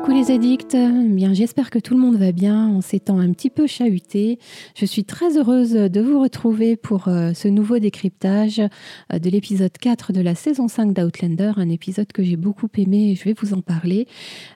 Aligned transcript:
Coucou 0.00 0.12
les 0.12 0.30
addicts, 0.30 0.74
bien 0.74 1.34
j'espère 1.34 1.68
que 1.68 1.78
tout 1.78 1.92
le 1.92 2.00
monde 2.00 2.16
va 2.16 2.32
bien 2.32 2.68
en 2.68 2.80
ces 2.80 3.02
un 3.08 3.32
petit 3.32 3.50
peu 3.50 3.66
chahuté. 3.66 4.38
Je 4.74 4.86
suis 4.86 5.04
très 5.04 5.36
heureuse 5.36 5.72
de 5.72 6.00
vous 6.00 6.22
retrouver 6.22 6.76
pour 6.76 7.08
euh, 7.08 7.32
ce 7.34 7.48
nouveau 7.48 7.78
décryptage 7.78 8.60
euh, 9.12 9.18
de 9.18 9.28
l'épisode 9.28 9.72
4 9.78 10.14
de 10.14 10.22
la 10.22 10.34
saison 10.34 10.68
5 10.68 10.94
d'Outlander, 10.94 11.52
un 11.56 11.68
épisode 11.68 12.12
que 12.12 12.22
j'ai 12.22 12.36
beaucoup 12.36 12.68
aimé 12.78 13.10
et 13.10 13.14
je 13.14 13.24
vais 13.24 13.34
vous 13.38 13.52
en 13.52 13.60
parler. 13.60 14.06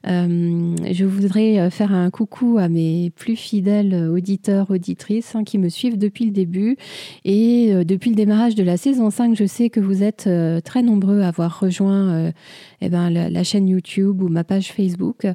Euh, 0.06 0.76
je 0.90 1.04
voudrais 1.04 1.68
faire 1.68 1.92
un 1.92 2.08
coucou 2.08 2.56
à 2.58 2.70
mes 2.70 3.10
plus 3.10 3.36
fidèles 3.36 3.94
auditeurs, 3.94 4.70
auditrices 4.70 5.34
hein, 5.34 5.44
qui 5.44 5.58
me 5.58 5.68
suivent 5.68 5.98
depuis 5.98 6.24
le 6.24 6.32
début 6.32 6.78
et 7.26 7.84
depuis 7.84 8.08
le 8.08 8.16
démarrage 8.16 8.54
de 8.54 8.62
la 8.62 8.78
saison 8.78 9.10
5, 9.10 9.36
je 9.36 9.44
sais 9.44 9.68
que 9.68 9.80
vous 9.80 10.02
êtes 10.02 10.26
très 10.64 10.82
nombreux 10.82 11.20
à 11.20 11.28
avoir 11.28 11.60
rejoint 11.60 12.32
eh 12.80 12.88
ben, 12.88 13.10
la, 13.10 13.44
chaîne 13.44 13.68
YouTube 13.68 14.22
ou 14.22 14.28
ma 14.28 14.44
page 14.44 14.72
Facebook. 14.72 15.26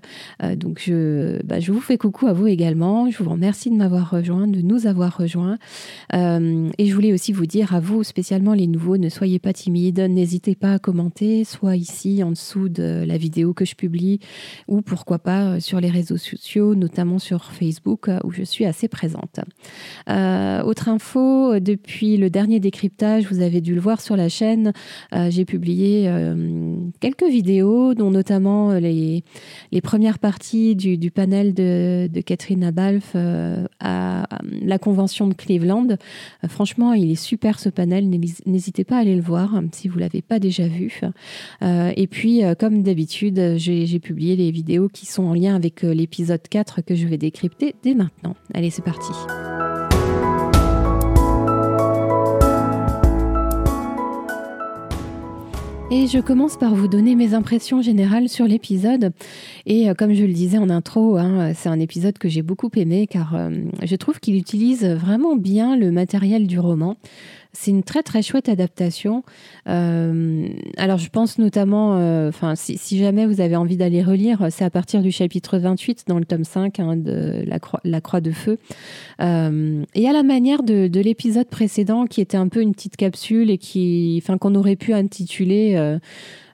Euh, 0.43 0.55
donc, 0.55 0.81
je, 0.85 1.41
bah, 1.43 1.59
je 1.59 1.71
vous 1.71 1.81
fais 1.81 1.97
coucou 1.97 2.27
à 2.27 2.33
vous 2.33 2.47
également. 2.47 3.09
Je 3.09 3.21
vous 3.21 3.29
remercie 3.29 3.69
de 3.69 3.75
m'avoir 3.75 4.09
rejoint, 4.09 4.47
de 4.47 4.61
nous 4.61 4.87
avoir 4.87 5.17
rejoints. 5.17 5.57
Euh, 6.13 6.69
et 6.77 6.85
je 6.87 6.93
voulais 6.93 7.13
aussi 7.13 7.31
vous 7.31 7.45
dire 7.45 7.73
à 7.73 7.79
vous, 7.79 8.03
spécialement 8.03 8.53
les 8.53 8.67
nouveaux, 8.67 8.97
ne 8.97 9.09
soyez 9.09 9.39
pas 9.39 9.53
timides, 9.53 9.99
n'hésitez 9.99 10.55
pas 10.55 10.73
à 10.73 10.79
commenter, 10.79 11.43
soit 11.43 11.75
ici 11.75 12.23
en 12.23 12.31
dessous 12.31 12.69
de 12.69 13.03
la 13.05 13.17
vidéo 13.17 13.53
que 13.53 13.65
je 13.65 13.75
publie, 13.75 14.19
ou 14.67 14.81
pourquoi 14.81 15.19
pas 15.19 15.45
euh, 15.45 15.59
sur 15.59 15.79
les 15.79 15.89
réseaux 15.89 16.17
sociaux, 16.17 16.75
notamment 16.75 17.19
sur 17.19 17.45
Facebook, 17.45 18.09
où 18.23 18.31
je 18.31 18.43
suis 18.43 18.65
assez 18.65 18.87
présente. 18.87 19.39
autre 20.07 20.89
info, 20.89 21.59
depuis 21.59 22.17
le 22.17 22.29
dernier 22.29 22.59
décryptage, 22.59 23.25
vous 23.31 23.41
avez 23.41 23.61
dû 23.61 23.75
le 23.75 23.81
voir 23.81 24.01
sur 24.01 24.15
la 24.15 24.29
chaîne, 24.29 24.73
j'ai 25.29 25.45
publié 25.45 26.09
quelques 26.99 27.23
vidéos 27.23 27.93
dont 27.93 28.11
notamment 28.11 28.73
les, 28.73 29.23
les 29.71 29.81
premières 29.89 30.19
parties 30.19 30.75
du, 30.75 31.09
panel 31.09 31.55
de, 31.55 32.21
Catherine 32.23 32.63
Abalf 32.63 33.13
euh, 33.15 33.65
à 33.79 34.27
la 34.61 34.77
convention 34.77 35.27
de 35.27 35.33
Cleveland. 35.33 35.87
Euh, 36.43 36.47
franchement, 36.47 36.93
il 36.93 37.09
est 37.09 37.15
super 37.15 37.59
ce 37.59 37.69
panel. 37.69 38.07
N'hésitez 38.45 38.83
pas 38.83 38.97
à 38.97 38.99
aller 38.99 39.15
le 39.15 39.23
voir 39.23 39.55
hein, 39.55 39.65
si 39.71 39.87
vous 39.87 39.95
ne 39.95 40.01
l'avez 40.01 40.21
pas 40.21 40.37
déjà 40.37 40.67
vu. 40.67 41.01
et 41.63 42.07
puis, 42.07 42.43
comme 42.59 42.83
d'habitude, 42.83 43.55
j'ai 43.57 43.99
publié 43.99 44.35
les 44.35 44.51
vidéos 44.51 44.89
qui 44.89 45.07
sont 45.07 45.23
en 45.23 45.33
lien 45.33 45.55
avec 45.55 45.81
l'épisode 45.81 46.47
4 46.47 46.81
que 46.81 46.93
je 46.93 47.07
vais 47.07 47.17
décrypter 47.17 47.73
dès 47.81 47.95
maintenant. 47.95 48.35
Allez, 48.53 48.69
c'est 48.69 48.85
parti. 48.85 49.11
Et 55.91 56.05
je 56.05 56.19
commence 56.19 56.55
par 56.55 56.75
vous 56.75 56.87
donner 56.87 57.15
mes 57.15 57.33
impressions 57.33 57.81
générales 57.81 58.29
sur 58.29 58.45
l'épisode. 58.45 59.11
Et 59.65 59.89
euh, 59.89 59.95
comme 59.95 60.13
je 60.13 60.23
le 60.23 60.33
disais 60.33 60.59
en 60.59 60.69
intro, 60.69 61.17
hein, 61.17 61.53
c'est 61.55 61.67
un 61.67 61.79
épisode 61.79 62.19
que 62.19 62.29
j'ai 62.29 62.43
beaucoup 62.43 62.69
aimé 62.75 63.07
car 63.07 63.33
euh, 63.33 63.49
je 63.81 63.95
trouve 63.95 64.19
qu'il 64.19 64.35
utilise 64.35 64.85
vraiment 64.85 65.35
bien 65.35 65.75
le 65.75 65.91
matériel 65.91 66.45
du 66.45 66.59
roman. 66.59 66.97
C'est 67.51 67.71
une 67.71 67.83
très 67.83 68.03
très 68.03 68.21
chouette 68.21 68.47
adaptation. 68.47 69.23
Euh, 69.67 70.47
alors 70.77 70.99
je 70.99 71.09
pense 71.09 71.39
notamment, 71.39 71.97
euh, 71.97 72.29
enfin 72.29 72.53
si, 72.55 72.97
jamais 72.97 73.25
vous 73.25 73.41
avez 73.41 73.55
envie 73.55 73.75
d'aller 73.75 74.03
relire, 74.03 74.47
c'est 74.51 74.63
à 74.63 74.69
partir 74.69 75.01
du 75.01 75.11
chapitre 75.11 75.57
28 75.57 76.03
dans 76.07 76.19
le 76.19 76.25
tome 76.25 76.43
5 76.43 76.79
hein, 76.79 76.95
de 76.95 77.43
la 77.47 77.59
croix, 77.59 77.79
la 77.83 78.01
croix, 78.01 78.21
de 78.21 78.31
feu. 78.31 78.59
Euh, 79.21 79.83
et 79.95 80.07
à 80.07 80.13
la 80.13 80.21
manière 80.21 80.61
de, 80.61 80.87
de 80.87 80.99
l'épisode 80.99 81.47
précédent 81.47 82.05
qui 82.05 82.21
était 82.21 82.37
un 82.37 82.49
peu 82.49 82.61
une 82.61 82.73
petite 82.73 82.97
capsule 82.97 83.49
et 83.49 83.57
qui, 83.57 84.21
enfin 84.21 84.37
qu'on 84.37 84.53
aurait 84.53 84.75
pu 84.75 84.93
intituler 84.93 85.75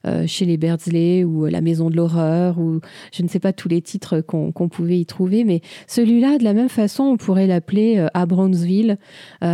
euh, 0.06 0.28
chez 0.28 0.46
les 0.46 0.58
Beardsley 0.58 1.24
ou 1.24 1.46
euh, 1.46 1.50
La 1.50 1.62
Maison 1.62 1.90
de 1.90 1.96
l'horreur 1.96 2.60
ou 2.60 2.80
je 3.12 3.24
ne 3.24 3.28
sais 3.28 3.40
pas 3.40 3.54
tous 3.54 3.68
les 3.68 3.82
titres 3.82 4.22
qu'on 4.22 4.52
pouvait 4.70 5.00
y 5.00 5.06
trouver, 5.06 5.44
mais 5.44 5.62
celui-là, 5.88 6.38
de 6.38 6.44
la 6.44 6.54
même 6.54 6.70
façon, 6.70 7.04
on 7.04 7.18
pourrait 7.18 7.48
l'appeler 7.48 7.98
euh, 7.98 8.08
À 8.14 8.26
Brownsville, 8.26 8.98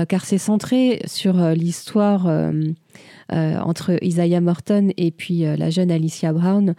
car 0.08 0.26
c'est 0.26 0.38
centré 0.38 1.02
sur 1.06 1.34
l'histoire. 1.52 2.30
entre 3.30 3.98
Isaiah 4.04 4.42
Morton 4.42 4.90
et 4.98 5.12
puis 5.12 5.40
la 5.42 5.70
jeune 5.70 5.92
Alicia 5.92 6.34
Brown. 6.34 6.76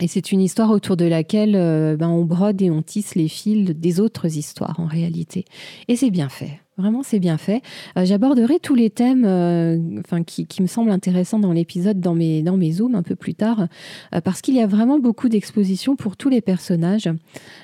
Et 0.00 0.08
c'est 0.08 0.32
une 0.32 0.40
histoire 0.40 0.70
autour 0.70 0.96
de 0.96 1.04
laquelle 1.04 1.52
ben, 1.96 2.08
on 2.08 2.24
brode 2.24 2.60
et 2.62 2.70
on 2.70 2.82
tisse 2.82 3.14
les 3.14 3.28
fils 3.28 3.70
des 3.70 4.00
autres 4.00 4.36
histoires 4.36 4.80
en 4.80 4.86
réalité. 4.86 5.44
Et 5.88 5.96
c'est 5.96 6.10
bien 6.10 6.28
fait. 6.28 6.60
Vraiment, 6.76 7.04
c'est 7.04 7.20
bien 7.20 7.38
fait. 7.38 7.62
Euh, 7.96 8.04
j'aborderai 8.04 8.58
tous 8.58 8.74
les 8.74 8.90
thèmes 8.90 9.24
euh, 9.24 9.78
enfin, 10.00 10.24
qui, 10.24 10.46
me 10.60 10.66
semblent 10.66 10.90
intéressants 10.90 11.38
dans 11.38 11.52
l'épisode, 11.52 12.00
dans 12.00 12.16
mes, 12.16 12.42
dans 12.42 12.56
mes 12.56 12.72
zooms 12.72 12.96
un 12.96 13.04
peu 13.04 13.14
plus 13.14 13.34
tard, 13.34 13.68
euh, 14.12 14.20
parce 14.20 14.40
qu'il 14.40 14.56
y 14.56 14.60
a 14.60 14.66
vraiment 14.66 14.98
beaucoup 14.98 15.28
d'expositions 15.28 15.94
pour 15.94 16.16
tous 16.16 16.28
les 16.28 16.40
personnages. 16.40 17.08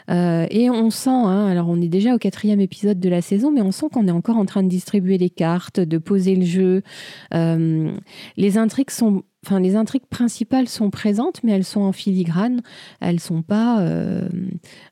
et 0.09 0.71
on 0.71 0.91
sent, 0.91 1.11
hein, 1.11 1.47
alors 1.47 1.69
on 1.69 1.81
est 1.81 1.89
déjà 1.89 2.15
au 2.15 2.19
quatrième 2.19 2.61
épisode 2.61 3.01
de 3.01 3.09
la 3.09 3.21
saison, 3.21 3.51
mais 3.51 3.63
on 3.63 3.73
sent 3.73 3.87
qu'on 3.93 4.07
est 4.07 4.13
encore 4.13 4.37
en 4.37 4.47
train 4.47 4.63
de 4.63 4.69
distribuer 4.69 5.19
les 5.19 5.31
cartes, 5.31 5.81
de 5.81 5.99
poser 5.99 6.37
le 6.37 6.45
jeu. 6.45 6.83
les 7.33 8.59
intrigues 8.59 8.91
sont 8.91 9.25
Enfin, 9.47 9.59
les 9.59 9.75
intrigues 9.75 10.07
principales 10.11 10.69
sont 10.69 10.91
présentes, 10.91 11.43
mais 11.43 11.53
elles 11.53 11.65
sont 11.65 11.81
en 11.81 11.93
filigrane. 11.93 12.61
Elles 13.01 13.21
sont 13.21 13.41
pas. 13.41 13.81
Euh, 13.81 14.29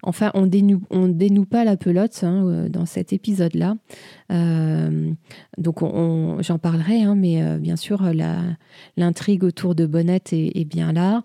enfin, 0.03 0.31
on 0.33 0.47
dénoue, 0.47 0.81
on 0.91 1.07
dénoue 1.07 1.45
pas 1.45 1.65
la 1.65 1.77
pelote 1.77 2.19
hein, 2.23 2.47
euh, 2.47 2.69
dans 2.71 2.87
cet 2.87 3.13
épisode-là. 3.13 3.77
Euh, 4.33 5.13
donc, 5.59 5.81
j'en 6.41 6.59
parlerai, 6.59 7.03
hein, 7.03 7.15
mais 7.15 7.59
bien 7.59 7.77
sûr, 7.77 8.03
l'intrigue 8.97 9.45
autour 9.45 9.75
de 9.75 9.85
Bonnette 9.85 10.33
est, 10.33 10.65
bien 10.65 10.93
là. 10.93 11.25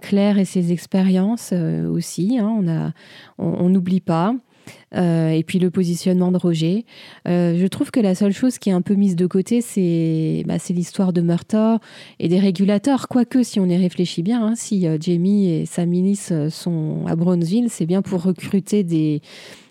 Claire 0.00 0.38
et 0.38 0.44
ses 0.44 0.72
expériences 0.72 1.52
aussi. 1.52 2.38
Hein, 2.38 2.92
on 3.38 3.68
n'oublie 3.68 4.00
pas. 4.00 4.34
Euh, 4.94 5.30
et 5.30 5.42
puis 5.42 5.58
le 5.58 5.70
positionnement 5.70 6.30
de 6.30 6.38
Roger. 6.38 6.84
Euh, 7.26 7.56
je 7.58 7.66
trouve 7.66 7.90
que 7.90 8.00
la 8.00 8.14
seule 8.14 8.32
chose 8.32 8.58
qui 8.58 8.70
est 8.70 8.72
un 8.72 8.82
peu 8.82 8.94
mise 8.94 9.16
de 9.16 9.26
côté, 9.26 9.60
c'est 9.60 10.44
bah, 10.46 10.56
l'histoire 10.70 11.12
de 11.12 11.20
Murtaugh 11.20 11.78
et 12.18 12.28
des 12.28 12.38
régulateurs. 12.38 13.08
Quoique, 13.08 13.42
si 13.42 13.60
on 13.60 13.66
y 13.66 13.76
réfléchit 13.76 14.22
bien, 14.22 14.44
hein, 14.44 14.54
si 14.54 14.86
euh, 14.86 14.96
Jamie 15.00 15.48
et 15.50 15.66
sa 15.66 15.86
milice 15.86 16.32
sont 16.50 17.04
à 17.06 17.16
Brownsville, 17.16 17.70
c'est 17.70 17.86
bien 17.86 18.02
pour 18.02 18.22
recruter 18.22 18.84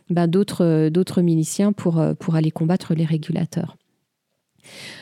bah, 0.09 0.27
d'autres 0.27 1.21
miliciens 1.21 1.71
pour, 1.71 1.99
aller 1.99 2.51
combattre 2.51 2.93
les 2.93 3.05
régulateurs. 3.05 3.77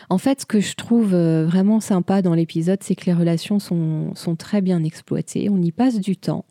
En 0.10 0.18
fait, 0.18 0.42
ce 0.42 0.46
que 0.46 0.60
je 0.60 0.76
trouve 0.76 1.16
vraiment 1.16 1.80
sympa 1.80 2.22
dans 2.22 2.34
l'épisode, 2.34 2.80
c'est 2.82 2.96
que 2.96 3.06
les 3.06 3.14
relations 3.14 3.60
sont, 3.60 4.36
très 4.38 4.62
bien 4.62 4.84
exploitées. 4.84 5.50
On 5.50 5.62
y 5.62 5.72
passe 5.72 6.00
du 6.00 6.18
temps. 6.18 6.46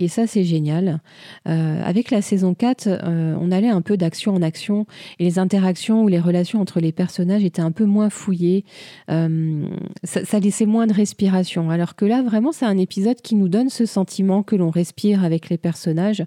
Et 0.00 0.08
ça, 0.08 0.26
c'est 0.26 0.44
génial. 0.44 1.00
Euh, 1.46 1.82
avec 1.84 2.10
la 2.10 2.22
saison 2.22 2.54
4, 2.54 2.86
euh, 2.86 3.36
on 3.38 3.52
allait 3.52 3.68
un 3.68 3.82
peu 3.82 3.98
d'action 3.98 4.34
en 4.34 4.40
action 4.40 4.86
et 5.18 5.24
les 5.24 5.38
interactions 5.38 6.02
ou 6.02 6.08
les 6.08 6.18
relations 6.18 6.58
entre 6.58 6.80
les 6.80 6.90
personnages 6.90 7.44
étaient 7.44 7.60
un 7.60 7.70
peu 7.70 7.84
moins 7.84 8.08
fouillées. 8.08 8.64
Euh, 9.10 9.66
ça, 10.02 10.40
laissait 10.40 10.64
moins 10.64 10.86
de 10.86 10.94
respiration. 10.94 11.68
Alors 11.68 11.96
que 11.96 12.06
là, 12.06 12.22
vraiment, 12.22 12.50
c'est 12.50 12.64
un 12.64 12.78
épisode 12.78 13.20
qui 13.20 13.34
nous 13.34 13.50
donne 13.50 13.68
ce 13.68 13.84
sentiment 13.84 14.42
que 14.42 14.56
l'on 14.56 14.70
respire 14.70 15.22
avec 15.22 15.50
les 15.50 15.58
personnages. 15.58 16.24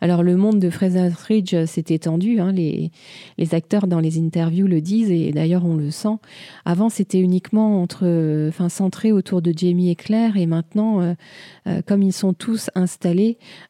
Alors, 0.00 0.22
le 0.22 0.36
monde 0.36 0.60
de 0.60 0.70
Fraser 0.70 1.10
Ridge 1.26 1.64
s'est 1.64 1.86
étendu. 1.88 2.38
Hein, 2.38 2.52
les, 2.52 2.92
les, 3.36 3.54
acteurs 3.56 3.88
dans 3.88 3.98
les 3.98 4.20
interviews 4.20 4.68
le 4.68 4.80
disent 4.80 5.10
et 5.10 5.32
d'ailleurs, 5.32 5.64
on 5.64 5.74
le 5.74 5.90
sent. 5.90 6.18
Avant, 6.64 6.88
c'était 6.88 7.18
uniquement 7.18 7.82
entre, 7.82 8.46
enfin, 8.48 8.68
centré 8.68 9.10
autour 9.10 9.42
de 9.42 9.52
Jamie 9.56 9.90
et 9.90 9.96
Claire 9.96 10.36
et 10.36 10.46
maintenant, 10.46 11.16
comme 11.86 12.02
ils 12.02 12.12
sont 12.12 12.32
tous 12.32 12.70
installés, 12.76 13.07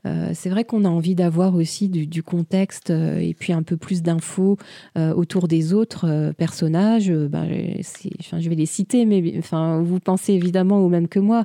euh, 0.06 0.30
c'est 0.34 0.48
vrai 0.48 0.64
qu'on 0.64 0.84
a 0.84 0.88
envie 0.88 1.14
d'avoir 1.14 1.54
aussi 1.54 1.88
du, 1.88 2.22
contexte 2.22 2.90
euh, 2.90 3.18
et 3.18 3.34
puis 3.34 3.52
un 3.52 3.62
peu 3.62 3.76
plus 3.76 4.02
d'infos 4.02 4.56
euh, 4.96 5.12
autour 5.14 5.48
des 5.48 5.72
autres 5.72 6.32
personnages. 6.36 7.10
Ben, 7.12 7.46
je 7.48 8.48
vais 8.48 8.54
les 8.54 8.66
citer, 8.66 9.04
mais 9.04 9.34
enfin, 9.38 9.82
vous 9.82 10.00
pensez 10.00 10.32
évidemment 10.32 10.80
au 10.80 10.88
même 10.88 11.08
que 11.08 11.18
moi. 11.18 11.44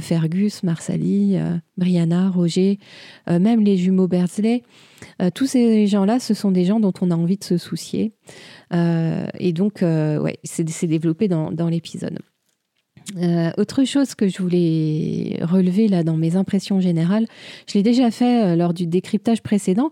Fergus, 0.00 0.62
Marsali, 0.62 1.36
Brianna, 1.76 2.30
Roger, 2.30 2.78
même 3.28 3.64
les 3.64 3.76
jumeaux 3.76 4.08
Beardsley. 4.08 4.62
tous 5.34 5.46
ces 5.46 5.86
gens-là, 5.86 6.18
ce 6.18 6.34
sont 6.34 6.50
des 6.50 6.64
gens 6.64 6.80
dont 6.80 6.92
on 7.00 7.10
a 7.10 7.14
envie 7.14 7.36
de 7.36 7.44
se 7.44 7.58
soucier. 7.58 8.12
et 8.72 9.52
donc, 9.52 9.82
ouais, 9.82 10.38
c'est 10.44 10.86
développé 10.86 11.28
dans 11.28 11.68
l'épisode. 11.68 12.18
Euh, 13.16 13.50
autre 13.58 13.84
chose 13.84 14.14
que 14.14 14.28
je 14.28 14.38
voulais 14.40 15.38
relever 15.42 15.88
là 15.88 16.04
dans 16.04 16.16
mes 16.16 16.36
impressions 16.36 16.80
générales, 16.80 17.26
je 17.66 17.74
l'ai 17.74 17.82
déjà 17.82 18.10
fait 18.10 18.44
euh, 18.44 18.56
lors 18.56 18.72
du 18.72 18.86
décryptage 18.86 19.42
précédent 19.42 19.88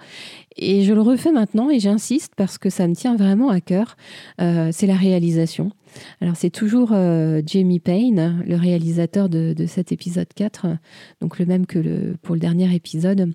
et 0.56 0.84
je 0.84 0.92
le 0.92 1.00
refais 1.00 1.32
maintenant 1.32 1.70
et 1.70 1.80
j'insiste 1.80 2.34
parce 2.36 2.58
que 2.58 2.70
ça 2.70 2.86
me 2.86 2.94
tient 2.94 3.16
vraiment 3.16 3.50
à 3.50 3.60
cœur, 3.60 3.96
euh, 4.40 4.70
c'est 4.72 4.86
la 4.86 4.96
réalisation. 4.96 5.70
Alors 6.20 6.36
c'est 6.36 6.50
toujours 6.50 6.90
Jamie 7.46 7.80
Payne, 7.80 8.44
le 8.46 8.56
réalisateur 8.56 9.28
de, 9.28 9.54
cet 9.66 9.90
épisode 9.90 10.28
4, 10.34 10.66
donc 11.22 11.38
le 11.38 11.46
même 11.46 11.66
que 11.66 12.14
pour 12.22 12.34
le 12.34 12.40
dernier 12.40 12.72
épisode. 12.74 13.32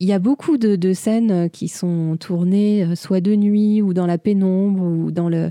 Il 0.00 0.08
y 0.08 0.12
a 0.12 0.18
beaucoup 0.18 0.58
de, 0.58 0.92
scènes 0.92 1.50
qui 1.50 1.68
sont 1.68 2.16
tournées 2.18 2.94
soit 2.94 3.20
de 3.20 3.34
nuit 3.34 3.82
ou 3.82 3.94
dans 3.94 4.06
la 4.06 4.18
pénombre 4.18 4.82
ou 4.82 5.10
dans, 5.10 5.28
le, 5.28 5.50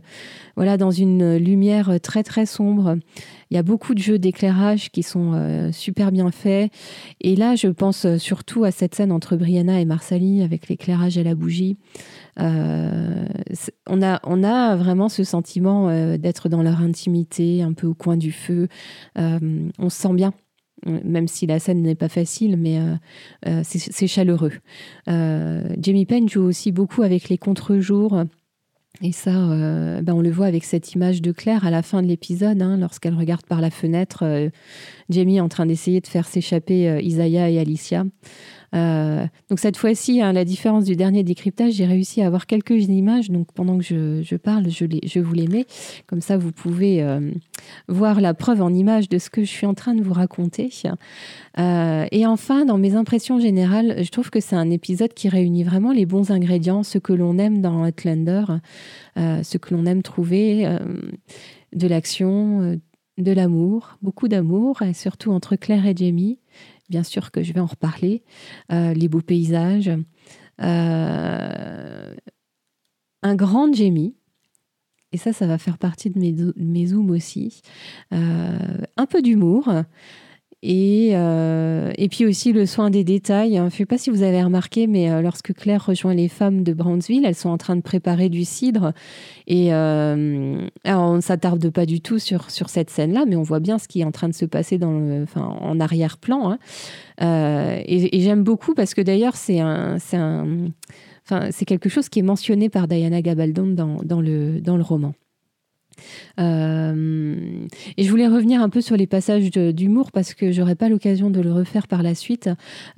voilà, 0.55 0.77
dans 0.77 0.91
une 0.91 1.37
lumière 1.37 1.99
très 2.01 2.23
très 2.23 2.45
sombre. 2.45 2.97
Il 3.51 3.55
y 3.55 3.57
a 3.57 3.63
beaucoup 3.63 3.93
de 3.93 3.99
jeux 3.99 4.19
d'éclairage 4.19 4.91
qui 4.91 5.03
sont 5.03 5.69
super 5.71 6.11
bien 6.11 6.31
faits. 6.31 6.71
Et 7.21 7.35
là, 7.35 7.55
je 7.55 7.67
pense 7.67 8.17
surtout 8.17 8.63
à 8.63 8.71
cette 8.71 8.95
scène 8.95 9.11
entre 9.11 9.35
Brianna 9.35 9.79
et 9.79 9.85
Marsali 9.85 10.41
avec 10.41 10.67
l'éclairage 10.67 11.17
à 11.17 11.23
la 11.23 11.35
bougie. 11.35 11.77
Euh, 12.39 13.25
on, 13.87 14.01
a, 14.01 14.19
on 14.23 14.43
a 14.43 14.75
vraiment 14.75 15.09
ce 15.09 15.23
sentiment 15.23 15.89
euh, 15.89 16.17
d'être 16.17 16.49
dans 16.49 16.63
leur 16.63 16.81
intimité, 16.81 17.61
un 17.61 17.73
peu 17.73 17.87
au 17.87 17.93
coin 17.93 18.17
du 18.17 18.31
feu. 18.31 18.67
Euh, 19.17 19.69
on 19.79 19.89
se 19.89 20.01
sent 20.01 20.13
bien 20.13 20.33
même 20.85 21.27
si 21.27 21.45
la 21.47 21.59
scène 21.59 21.81
n'est 21.81 21.95
pas 21.95 22.09
facile, 22.09 22.57
mais 22.57 22.79
c'est 23.63 24.07
chaleureux. 24.07 24.53
Jamie 25.07 26.05
Penn 26.05 26.27
joue 26.29 26.43
aussi 26.43 26.71
beaucoup 26.71 27.01
avec 27.01 27.29
les 27.29 27.37
contre-jours. 27.37 28.23
Et 29.01 29.11
ça, 29.11 29.31
ben 29.31 30.13
on 30.13 30.21
le 30.21 30.31
voit 30.31 30.45
avec 30.45 30.63
cette 30.63 30.93
image 30.93 31.21
de 31.21 31.33
Claire 31.33 31.65
à 31.65 31.69
la 31.69 31.81
fin 31.81 32.01
de 32.01 32.07
l'épisode, 32.07 32.61
hein, 32.61 32.77
lorsqu'elle 32.77 33.13
regarde 33.13 33.45
par 33.45 33.59
la 33.59 33.69
fenêtre, 33.69 34.49
Jamie 35.09 35.41
en 35.41 35.49
train 35.49 35.65
d'essayer 35.65 35.99
de 35.99 36.07
faire 36.07 36.27
s'échapper 36.27 36.99
Isaiah 37.03 37.49
et 37.49 37.59
Alicia. 37.59 38.05
Euh, 38.75 39.25
donc 39.49 39.59
cette 39.59 39.77
fois-ci, 39.77 40.21
hein, 40.21 40.33
la 40.33 40.43
différence 40.43 40.83
du 40.83 40.95
dernier 40.95 41.23
décryptage, 41.23 41.73
j'ai 41.73 41.85
réussi 41.85 42.21
à 42.21 42.27
avoir 42.27 42.45
quelques 42.45 42.87
images. 42.87 43.29
Donc 43.29 43.51
pendant 43.53 43.77
que 43.77 43.83
je, 43.83 44.35
parle, 44.35 44.69
je, 44.69 45.19
vous 45.19 45.33
les 45.33 45.47
mets. 45.47 45.65
Comme 46.07 46.21
ça, 46.21 46.37
vous 46.37 46.51
pouvez 46.51 47.01
euh, 47.01 47.31
voir 47.87 48.21
la 48.21 48.33
preuve 48.33 48.61
en 48.61 48.73
image 48.73 49.09
de 49.09 49.17
ce 49.17 49.29
que 49.29 49.43
je 49.43 49.49
suis 49.49 49.65
en 49.65 49.73
train 49.73 49.93
de 49.93 50.01
vous 50.01 50.13
raconter. 50.13 50.69
Euh, 51.57 52.05
et 52.11 52.25
enfin, 52.25 52.65
dans 52.65 52.77
mes 52.77 52.95
impressions 52.95 53.39
générales, 53.39 54.03
je 54.03 54.09
trouve 54.09 54.29
que 54.29 54.39
c'est 54.39 54.55
un 54.55 54.69
épisode 54.69 55.13
qui 55.13 55.29
réunit 55.29 55.63
vraiment 55.63 55.91
les 55.91 56.05
bons 56.05 56.31
ingrédients, 56.31 56.83
ce 56.83 56.97
que 56.97 57.13
l'on 57.13 57.37
aime 57.37 57.61
dans 57.61 57.85
Outlander, 57.85 58.45
ce 59.15 59.57
que 59.57 59.73
l'on 59.73 59.85
aime 59.85 60.01
trouver, 60.01 60.67
de 61.73 61.87
l'action, 61.87 62.79
de 63.17 63.31
l'amour, 63.31 63.97
beaucoup 64.01 64.27
d'amour, 64.27 64.81
et 64.81 64.93
surtout 64.93 65.31
entre 65.31 65.55
Claire 65.55 65.85
et 65.85 65.95
Jamie 65.95 66.39
bien 66.89 67.03
sûr 67.03 67.31
que 67.31 67.43
je 67.43 67.53
vais 67.53 67.59
en 67.59 67.65
reparler, 67.65 68.23
euh, 68.71 68.93
les 68.93 69.07
beaux 69.07 69.21
paysages, 69.21 69.91
euh, 70.61 72.15
un 73.23 73.35
grand 73.35 73.73
Jamie, 73.73 74.15
et 75.11 75.17
ça, 75.17 75.33
ça 75.33 75.47
va 75.47 75.57
faire 75.57 75.77
partie 75.77 76.09
de 76.09 76.19
mes, 76.19 76.35
mes 76.57 76.87
zooms 76.87 77.09
aussi, 77.09 77.61
euh, 78.13 78.57
un 78.97 79.05
peu 79.05 79.21
d'humour, 79.21 79.69
et, 80.67 81.11
euh, 81.13 81.91
et 81.95 82.09
puis 82.09 82.25
aussi 82.25 82.51
le 82.51 82.65
soin 82.65 82.89
des 82.89 83.03
détails. 83.03 83.57
Je 83.57 83.61
ne 83.61 83.69
sais 83.69 83.85
pas 83.85 83.99
si 83.99 84.09
vous 84.09 84.23
avez 84.23 84.41
remarqué, 84.41 84.87
mais 84.87 85.11
euh, 85.11 85.21
lorsque 85.21 85.53
Claire 85.53 85.85
rejoint 85.85 86.15
les 86.15 86.27
femmes 86.27 86.63
de 86.63 86.73
Brownsville, 86.73 87.23
elles 87.23 87.35
sont 87.35 87.49
en 87.49 87.57
train 87.59 87.75
de 87.75 87.81
préparer 87.81 88.29
du 88.29 88.45
cidre. 88.45 88.91
Et 89.45 89.71
euh, 89.75 90.67
on 90.83 91.15
ne 91.15 91.21
s'attarde 91.21 91.69
pas 91.69 91.85
du 91.85 92.01
tout 92.01 92.17
sur, 92.17 92.49
sur 92.49 92.69
cette 92.69 92.89
scène-là, 92.89 93.25
mais 93.27 93.35
on 93.35 93.43
voit 93.43 93.59
bien 93.59 93.77
ce 93.77 93.87
qui 93.87 94.01
est 94.01 94.05
en 94.05 94.11
train 94.11 94.27
de 94.27 94.33
se 94.33 94.45
passer 94.45 94.79
en 94.83 95.79
arrière-plan. 95.79 96.57
Hein. 97.19 97.77
et, 97.85 98.19
j'aime 98.19 98.43
beaucoup 98.43 98.73
parce 98.73 98.95
que 98.95 99.01
d'ailleurs, 99.01 99.35
c'est 99.35 99.59
un, 99.59 99.97
un, 100.13 100.67
enfin, 101.29 101.49
quelque 101.67 101.89
chose 101.89 102.09
qui 102.09 102.19
est 102.19 102.23
mentionné 102.23 102.69
par 102.69 102.87
Diana 102.87 103.21
Gabaldon 103.21 103.67
dans, 103.67 103.97
dans, 104.03 104.21
le, 104.21 104.61
dans 104.61 104.77
le 104.77 104.83
roman. 104.83 105.13
Euh, 106.39 107.65
et 107.97 108.03
je 108.03 108.09
voulais 108.09 108.27
revenir 108.27 108.61
un 108.61 108.69
peu 108.69 108.81
sur 108.81 108.95
les 108.97 109.07
passages 109.07 109.49
d'humour 109.51 110.11
parce 110.11 110.33
que 110.33 110.51
j'aurais 110.51 110.75
pas 110.75 110.89
l'occasion 110.89 111.29
de 111.29 111.41
le 111.41 111.51
refaire 111.51 111.87
par 111.87 112.03
la 112.03 112.15
suite. 112.15 112.49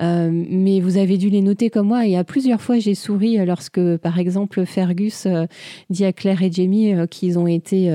Euh, 0.02 0.30
mais 0.32 0.80
vous 0.80 0.98
avez 0.98 1.18
dû 1.18 1.30
les 1.30 1.42
noter 1.42 1.70
comme 1.70 1.88
moi. 1.88 2.06
Et 2.06 2.18
à 2.18 2.24
plusieurs 2.24 2.62
fois, 2.62 2.80
j'ai 2.80 2.96
souri 2.96 3.38
lorsque, 3.46 3.98
par 3.98 4.20
exemple, 4.20 4.66
Fergus 4.66 5.26
euh, 5.26 5.46
dit 5.90 6.06
à 6.06 6.14
Claire 6.14 6.42
et 6.42 6.52
Jamie 6.52 6.94
qu'ils 7.10 7.40
ont 7.40 7.48
été 7.48 7.92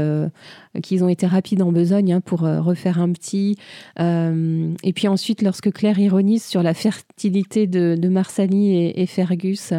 qu'ils 0.82 1.04
ont 1.04 1.08
été 1.08 1.26
rapides 1.26 1.60
en 1.60 1.70
besogne 1.70 2.14
hein, 2.14 2.20
pour 2.20 2.40
refaire 2.40 2.98
un 3.00 3.10
petit. 3.12 3.56
et 3.98 4.92
puis 4.94 5.08
ensuite, 5.08 5.42
lorsque 5.42 5.72
Claire 5.72 5.98
ironise 5.98 6.44
sur 6.44 6.62
la 6.62 6.74
fertilité 6.74 7.66
de, 7.66 7.96
de 7.98 8.08
Marsali 8.08 8.74
et, 8.76 9.02
et 9.02 9.06
Fergus, 9.06 9.72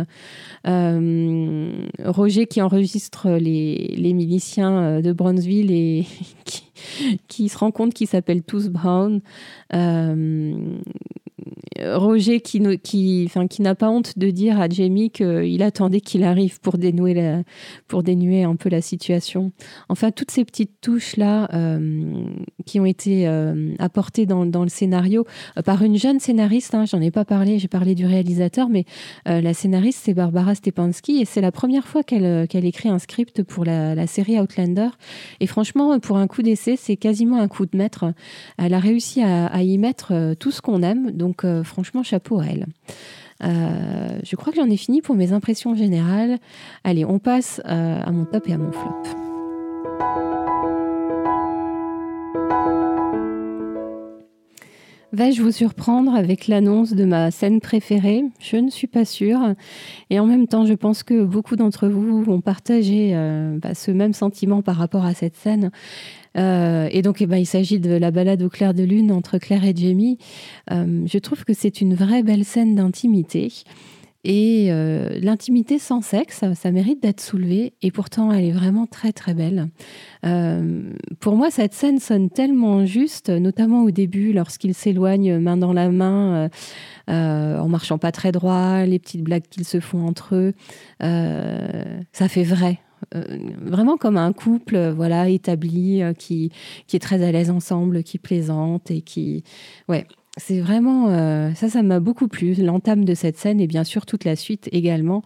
Roger 0.66 2.46
qui 2.46 2.62
enregistre 2.62 3.30
les, 3.32 3.96
les 3.98 4.14
miliciens 4.14 5.02
de 5.02 5.13
Brownsville 5.14 5.72
et 5.72 6.06
qui, 7.28 7.50
se 7.50 7.58
rend 7.58 7.72
compte 7.72 7.94
qu'ils 7.94 8.08
s'appellent 8.08 8.44
tous 8.44 8.70
Brown. 8.70 9.22
Euh, 9.74 10.78
Roger 11.80 12.42
qui, 12.42 12.62
qui, 12.84 13.24
enfin, 13.26 13.48
qui 13.48 13.62
n'a 13.62 13.76
pas 13.76 13.90
honte 13.90 14.18
de 14.18 14.30
dire 14.30 14.60
à 14.60 14.70
Jamie 14.70 15.10
qu'il 15.10 15.64
attendait 15.64 16.02
qu'il 16.02 16.24
arrive 16.24 16.60
pour 16.60 16.78
dénouer, 16.78 17.42
pour 17.88 18.04
dénuer 18.04 18.44
un 18.44 18.56
peu 18.56 18.70
la 18.70 18.82
situation. 18.82 19.52
Enfin, 19.90 20.12
toutes 20.12 20.32
ces 20.32 20.46
petites 20.46 20.82
touches-là 20.82 21.50
euh, 21.54 22.26
qui 22.66 22.80
ont 22.80 22.86
été 22.86 23.28
euh, 23.28 23.74
apportées 23.80 24.26
dans, 24.26 24.46
dans, 24.46 24.64
le 24.64 24.70
scénario 24.70 25.26
euh, 25.58 25.62
par 25.62 25.82
une 25.84 25.98
jeune 25.98 26.20
scénariste, 26.20 26.76
hein, 26.76 26.86
j'en 26.86 27.02
ai 27.02 27.12
pas 27.12 27.26
parlé, 27.26 27.60
j'ai 27.60 27.68
parlé 27.68 27.96
du 27.96 28.06
réalisateur, 28.06 28.70
mais 28.70 28.86
la 29.26 29.54
scénariste, 29.54 30.02
c'est 30.04 30.14
Barbara 30.14 30.56
Stepanski 30.56 31.22
et 31.22 31.26
c'est 31.26 31.42
la 31.42 31.52
première 31.52 31.88
fois 31.88 32.04
qu'elle 32.04 32.66
écrit 32.66 32.90
un 32.90 33.00
script 33.00 33.44
pour 33.44 33.66
la, 33.66 33.96
la, 33.96 34.08
série 34.08 34.40
Outlander. 34.40 34.90
Et 35.40 35.48
franchement, 35.48 36.00
pour 36.00 36.18
un 36.18 36.28
coup 36.28 36.42
d'essai, 36.42 36.76
c'est 36.76 36.98
quasiment 36.98 37.40
un 37.40 37.48
coup 37.48 37.66
de 37.66 37.78
maître. 37.78 38.14
Elle 38.58 38.74
a 38.74 38.80
réussi 38.80 39.22
à, 39.22 39.64
y 39.64 39.78
mettre 39.78 40.36
tout 40.40 40.52
ce 40.52 40.62
qu'on 40.62 40.84
aime. 40.84 41.12
Franchement, 41.64 42.04
chapeau 42.04 42.40
à 42.40 42.46
elle. 42.46 42.66
Euh, 43.44 44.20
je 44.24 44.36
crois 44.36 44.54
que 44.54 44.60
j'en 44.60 44.70
ai 44.70 44.78
fini 44.78 45.02
pour 45.02 45.16
mes 45.16 45.34
impressions 45.34 45.76
générales. 45.76 46.38
Allez, 46.84 47.06
on 47.06 47.20
passe 47.20 47.62
euh, 47.66 48.02
à 48.02 48.12
mon 48.12 48.26
top 48.26 48.48
et 48.48 48.54
à 48.54 48.58
mon 48.58 48.72
flop. 48.72 49.04
Vais-je 55.12 55.44
vous 55.44 55.52
surprendre 55.52 56.16
avec 56.16 56.48
l'annonce 56.48 56.94
de 56.94 57.06
ma 57.06 57.30
scène 57.30 57.62
préférée? 57.62 58.24
Je 58.40 58.58
ne 58.58 58.72
suis 58.72 58.88
pas 58.88 59.06
sûre. 59.06 59.54
Et 60.10 60.20
en 60.20 60.26
même 60.26 60.48
temps, 60.48 60.66
je 60.66 60.74
pense 60.74 61.04
que 61.04 61.24
beaucoup 61.24 61.56
d'entre 61.56 61.88
vous 61.88 62.24
vont 62.24 62.42
partager 62.42 63.12
euh, 63.14 63.60
bah, 63.60 63.76
ce 63.76 63.92
même 63.92 64.14
sentiment 64.14 64.64
par 64.64 64.76
rapport 64.76 65.06
à 65.06 65.14
cette 65.14 65.36
scène. 65.36 65.70
Euh, 66.38 66.88
et 66.92 67.02
donc, 67.02 67.22
eh 67.22 67.26
ben, 67.26 67.38
il 67.38 67.46
s'agit 67.46 67.80
de 67.80 67.92
la 67.92 68.12
balade 68.12 68.42
au 68.42 68.50
clair 68.50 68.74
de 68.74 68.84
lune 68.84 69.12
entre 69.12 69.38
Claire 69.38 69.66
et 69.66 69.74
Jamie. 69.76 70.18
Euh, 70.72 71.04
je 71.06 71.18
trouve 71.18 71.44
que 71.46 71.54
c'est 71.54 71.82
une 71.82 71.96
vraie 71.96 72.24
belle 72.24 72.46
scène 72.46 72.76
d'intimité. 72.76 73.52
Et 74.26 74.68
euh, 74.72 75.20
l'intimité 75.22 75.80
sans 75.80 76.02
sexe, 76.02 76.46
ça, 76.54 76.72
mérite 76.72 77.04
d'être 77.04 77.20
soulevé. 77.20 77.74
Et 77.82 77.92
pourtant, 77.92 78.32
elle 78.32 78.46
est 78.46 78.54
vraiment 78.54 78.88
très, 78.88 79.12
très 79.12 79.34
belle. 79.34 79.68
pour 81.20 81.36
moi, 81.36 81.52
cette 81.52 81.74
scène 81.74 82.00
sonne 82.00 82.30
tellement 82.30 82.86
juste, 82.86 83.30
notamment 83.30 83.84
au 83.84 83.92
début, 83.92 84.32
lorsqu'ils 84.32 84.76
s'éloignent 84.76 85.40
main 85.40 85.58
dans 85.58 85.74
la 85.74 85.90
main, 85.90 86.50
en 87.10 87.68
marchant 87.68 87.98
pas 87.98 88.14
très 88.14 88.32
droit, 88.32 88.86
les 88.86 88.98
petites 88.98 89.24
blagues 89.24 89.48
qu'ils 89.50 89.66
se 89.66 89.82
font 89.82 90.08
entre 90.08 90.36
eux. 90.36 90.54
ça 91.02 92.30
fait 92.30 92.46
vrai. 92.46 92.80
Euh, 93.16 93.24
vraiment 93.62 93.98
comme 93.98 94.18
un 94.18 94.34
couple 94.34 94.76
euh, 94.76 94.94
voilà 94.94 95.30
établi 95.30 96.02
euh, 96.02 96.14
qui, 96.14 96.52
qui 96.88 96.96
est 96.96 97.00
très 97.00 97.24
à 97.24 97.32
l'aise 97.32 97.50
ensemble, 97.50 98.04
qui 98.04 98.18
plaisante 98.18 98.92
et 98.92 99.02
qui 99.02 99.44
ouais 99.88 100.08
c'est 100.38 100.62
vraiment 100.62 101.10
ça, 101.54 101.70
ça 101.70 101.84
m'a 101.84 102.00
beaucoup 102.00 102.28
plu. 102.28 102.56
L'entame 102.56 103.06
de 103.06 103.14
cette 103.14 103.38
scène 103.38 103.62
et 103.62 103.68
bien 103.68 103.84
sûr 103.84 104.08
toute 104.08 104.26
la 104.26 104.36
suite 104.36 104.68
également. 104.72 105.22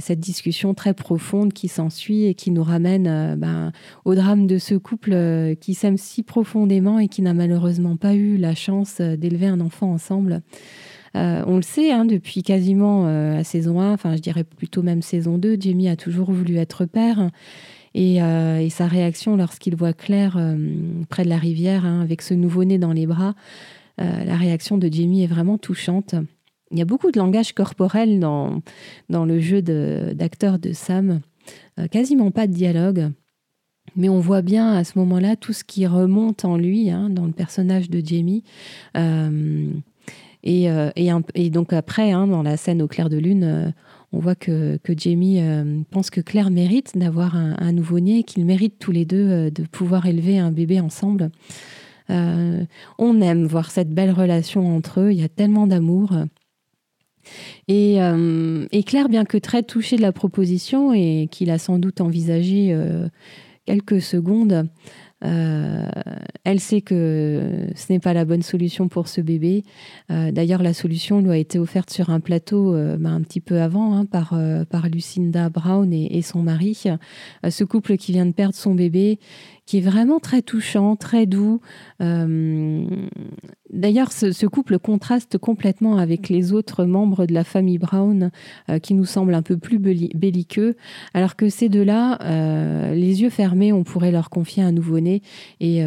cette 0.00 0.20
discussion 0.20 0.74
très 0.74 0.92
profonde 0.92 1.54
qui 1.54 1.66
s'ensuit 1.66 2.26
et 2.26 2.34
qui 2.34 2.50
nous 2.50 2.62
ramène 2.62 3.36
ben, 3.38 3.72
au 4.04 4.14
drame 4.14 4.46
de 4.46 4.58
ce 4.58 4.74
couple 4.74 5.56
qui 5.62 5.72
s'aime 5.72 5.96
si 5.96 6.22
profondément 6.22 6.98
et 6.98 7.08
qui 7.08 7.22
n'a 7.22 7.32
malheureusement 7.32 7.96
pas 7.96 8.14
eu 8.14 8.36
la 8.36 8.54
chance 8.54 9.00
d'élever 9.00 9.46
un 9.46 9.60
enfant 9.60 9.90
ensemble. 9.90 10.42
Euh, 11.16 11.44
on 11.46 11.56
le 11.56 11.62
sait, 11.62 11.92
hein, 11.92 12.04
depuis 12.04 12.42
quasiment 12.42 13.06
euh, 13.06 13.34
la 13.34 13.44
saison 13.44 13.80
1, 13.80 13.92
enfin 13.92 14.16
je 14.16 14.20
dirais 14.20 14.44
plutôt 14.44 14.82
même 14.82 15.02
saison 15.02 15.38
2, 15.38 15.56
Jamie 15.60 15.88
a 15.88 15.96
toujours 15.96 16.32
voulu 16.32 16.56
être 16.56 16.84
père. 16.84 17.30
Et, 17.94 18.20
euh, 18.20 18.68
sa 18.70 18.88
réaction 18.88 19.36
lorsqu'il 19.36 19.76
voit 19.76 19.92
Claire 19.92 20.36
près 21.08 21.22
de 21.22 21.28
la 21.28 21.38
rivière 21.38 21.84
hein, 21.84 22.00
avec 22.00 22.22
ce 22.22 22.34
nouveau-né 22.34 22.78
dans 22.78 22.92
les 22.92 23.06
bras, 23.06 23.34
la 23.98 24.36
réaction 24.36 24.78
de 24.78 24.92
Jamie 24.92 25.22
est 25.22 25.28
vraiment 25.28 25.58
touchante. 25.58 26.16
Il 26.72 26.78
y 26.78 26.82
a 26.82 26.84
beaucoup 26.84 27.12
de 27.12 27.18
langage 27.18 27.52
corporel 27.52 28.18
dans, 28.18 28.62
dans 29.08 29.24
le 29.24 29.38
jeu 29.38 29.62
d'acteur 29.62 30.58
de, 30.58 30.72
Sam, 30.72 31.20
quasiment 31.92 32.32
pas 32.32 32.48
de 32.48 32.52
dialogue. 32.52 33.12
Mais 33.94 34.08
on 34.08 34.18
voit 34.18 34.42
bien 34.42 34.72
à 34.72 34.82
ce 34.82 34.98
moment-là 34.98 35.36
tout 35.36 35.52
ce 35.52 35.62
qui 35.62 35.86
remonte 35.86 36.44
en 36.44 36.56
lui, 36.56 36.90
hein, 36.90 37.10
dans 37.10 37.26
le 37.26 37.32
personnage 37.32 37.90
de 37.90 38.04
Jamie. 38.04 38.42
Et, 40.44 41.50
donc 41.50 41.72
après, 41.72 42.12
hein, 42.12 42.26
dans 42.26 42.42
la 42.42 42.56
scène 42.56 42.82
au 42.82 42.88
clair 42.88 43.08
de 43.08 43.16
lune, 43.16 43.44
euh, 43.44 43.70
on 44.12 44.18
voit 44.18 44.34
que, 44.34 44.78
Jamie 44.96 45.40
euh, 45.40 45.80
pense 45.90 46.10
que 46.10 46.20
Claire 46.20 46.50
mérite 46.50 46.96
d'avoir 46.96 47.34
un, 47.34 47.72
nouveau-né, 47.72 48.22
qu'ils 48.22 48.44
méritent 48.44 48.78
tous 48.78 48.92
les 48.92 49.04
deux 49.06 49.50
de 49.50 49.62
pouvoir 49.64 50.06
élever 50.06 50.38
un 50.38 50.52
bébé 50.52 50.80
ensemble. 50.80 51.30
on 52.08 53.20
aime 53.20 53.46
voir 53.46 53.70
cette 53.70 53.90
belle 53.90 54.12
relation 54.12 54.76
entre 54.76 55.00
eux, 55.00 55.12
il 55.12 55.20
y 55.20 55.24
a 55.24 55.28
tellement 55.28 55.66
d'amour. 55.66 56.12
Et, 57.66 57.98
Claire, 58.86 59.08
bien 59.08 59.24
que 59.24 59.38
très 59.38 59.62
touchée 59.62 59.96
de 59.96 60.02
la 60.02 60.12
proposition 60.12 60.92
et 60.92 61.26
qu'il 61.30 61.50
a 61.50 61.58
sans 61.58 61.78
doute 61.78 62.00
envisagé 62.00 62.76
quelques 63.64 64.02
secondes, 64.02 64.68
euh, 65.24 65.86
elle 66.44 66.60
sait 66.60 66.80
que 66.80 67.68
ce 67.74 67.92
n'est 67.92 67.98
pas 67.98 68.12
la 68.12 68.24
bonne 68.24 68.42
solution 68.42 68.88
pour 68.88 69.08
ce 69.08 69.20
bébé. 69.20 69.62
Euh, 70.10 70.30
d'ailleurs, 70.30 70.62
la 70.62 70.74
solution 70.74 71.20
lui 71.20 71.30
a 71.30 71.36
été 71.36 71.58
offerte 71.58 71.90
sur 71.90 72.10
un 72.10 72.20
plateau 72.20 72.74
euh, 72.74 72.96
bah, 72.98 73.10
un 73.10 73.22
petit 73.22 73.40
peu 73.40 73.60
avant 73.60 73.94
hein, 73.96 74.04
par, 74.04 74.38
par 74.70 74.88
Lucinda 74.88 75.48
Brown 75.48 75.92
et 75.92 76.22
son 76.22 76.42
mari. 76.42 76.84
ce 77.48 77.64
couple 77.64 77.96
qui 77.96 78.12
vient 78.12 78.26
de 78.26 78.32
perdre 78.32 78.54
son 78.54 78.74
bébé 78.74 79.18
qui 79.66 79.78
est 79.78 79.80
vraiment 79.80 80.18
très 80.20 80.42
touchant, 80.42 80.94
très 80.96 81.26
doux. 81.26 81.60
Euh, 82.02 82.84
d'ailleurs, 83.72 84.12
ce, 84.12 84.46
couple 84.46 84.78
contraste 84.78 85.38
complètement 85.38 85.96
avec 85.96 86.28
les 86.28 86.52
autres 86.52 86.84
membres 86.84 87.24
de 87.24 87.32
la 87.32 87.44
famille 87.44 87.78
Brown, 87.78 88.30
euh, 88.68 88.78
qui 88.78 88.92
nous 88.94 89.06
semblent 89.06 89.34
un 89.34 89.42
peu 89.42 89.56
plus 89.56 89.78
belliqueux, 89.78 90.76
alors 91.14 91.34
que 91.36 91.48
ces 91.48 91.68
deux-là, 91.68 92.18
euh, 92.22 92.94
les 92.94 93.22
yeux 93.22 93.30
fermés, 93.30 93.72
on 93.72 93.84
pourrait 93.84 94.12
leur 94.12 94.28
confier 94.28 94.62
un 94.62 94.72
nouveau-né. 94.72 95.22
Et, 95.60 95.82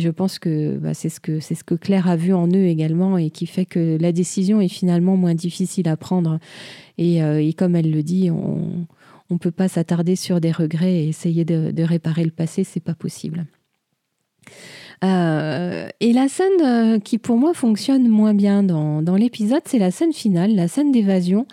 je 0.00 0.08
pense 0.08 0.38
que 0.38 0.78
bah, 0.78 0.94
c'est 0.94 1.10
ce 1.10 1.20
que 1.20 1.40
c'est 1.40 1.54
ce 1.54 1.62
que 1.62 1.74
Claire 1.74 2.08
a 2.08 2.16
vu 2.16 2.32
en 2.32 2.48
eux 2.48 2.64
également, 2.64 3.18
et 3.18 3.30
qui 3.30 3.46
fait 3.46 3.66
que 3.66 3.98
la 4.00 4.12
décision 4.12 4.60
est 4.60 4.68
finalement 4.68 5.16
moins 5.16 5.34
difficile 5.34 5.88
à 5.88 5.96
prendre. 5.96 6.38
Et 6.96 7.54
comme 7.56 7.76
elle 7.76 7.90
le 7.90 8.02
dit, 8.02 8.30
on 8.30 8.86
on 9.30 9.34
ne 9.34 9.38
peut 9.38 9.50
pas 9.50 9.68
s'attarder 9.68 10.16
sur 10.16 10.40
des 10.40 10.52
regrets 10.52 11.04
et 11.04 11.08
essayer 11.08 11.44
de, 11.44 11.82
réparer 11.82 12.24
le 12.24 12.30
passé, 12.30 12.64
c'est 12.64 12.80
pas 12.80 12.94
possible. 12.94 13.46
Euh, 15.02 15.88
et 16.00 16.12
la 16.12 16.28
scène 16.28 16.60
euh, 16.62 16.98
qui 16.98 17.16
pour 17.16 17.38
moi 17.38 17.54
fonctionne 17.54 18.06
moins 18.06 18.34
bien 18.34 18.62
dans, 18.62 19.16
l'épisode, 19.16 19.62
c'est 19.64 19.78
la 19.78 19.90
scène 19.90 20.12
finale, 20.12 20.54
la 20.54 20.68
scène 20.68 20.92
d'évasion 20.92 21.46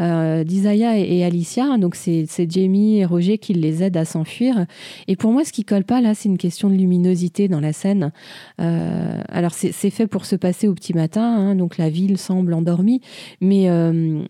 euh, 0.00 0.42
d'Isaiah 0.42 0.96
et, 0.98 1.22
Alicia. 1.22 1.76
Donc 1.76 1.96
c'est 1.96 2.26
Jamie 2.50 2.98
et 2.98 3.04
Roger 3.04 3.38
qui 3.38 3.52
les 3.52 3.82
aident 3.82 3.98
à 3.98 4.04
s'enfuir. 4.04 4.66
Et 5.06 5.16
pour 5.16 5.32
moi, 5.32 5.44
ce 5.44 5.52
qui 5.52 5.64
colle 5.64 5.84
pas 5.84 6.00
là, 6.00 6.14
c'est 6.14 6.28
une 6.28 6.38
question 6.38 6.70
de 6.70 6.74
luminosité 6.74 7.48
dans 7.48 7.60
la 7.60 7.72
scène. 7.72 8.12
alors 8.58 9.52
c'est 9.52 9.90
fait 9.90 10.06
pour 10.06 10.24
se 10.24 10.36
passer 10.36 10.68
au 10.68 10.74
petit 10.74 10.94
matin, 10.94 11.22
hein, 11.22 11.54
donc 11.54 11.76
la 11.76 11.90
ville 11.90 12.16
semble 12.16 12.54
endormie, 12.54 13.00
mais, 13.40 13.68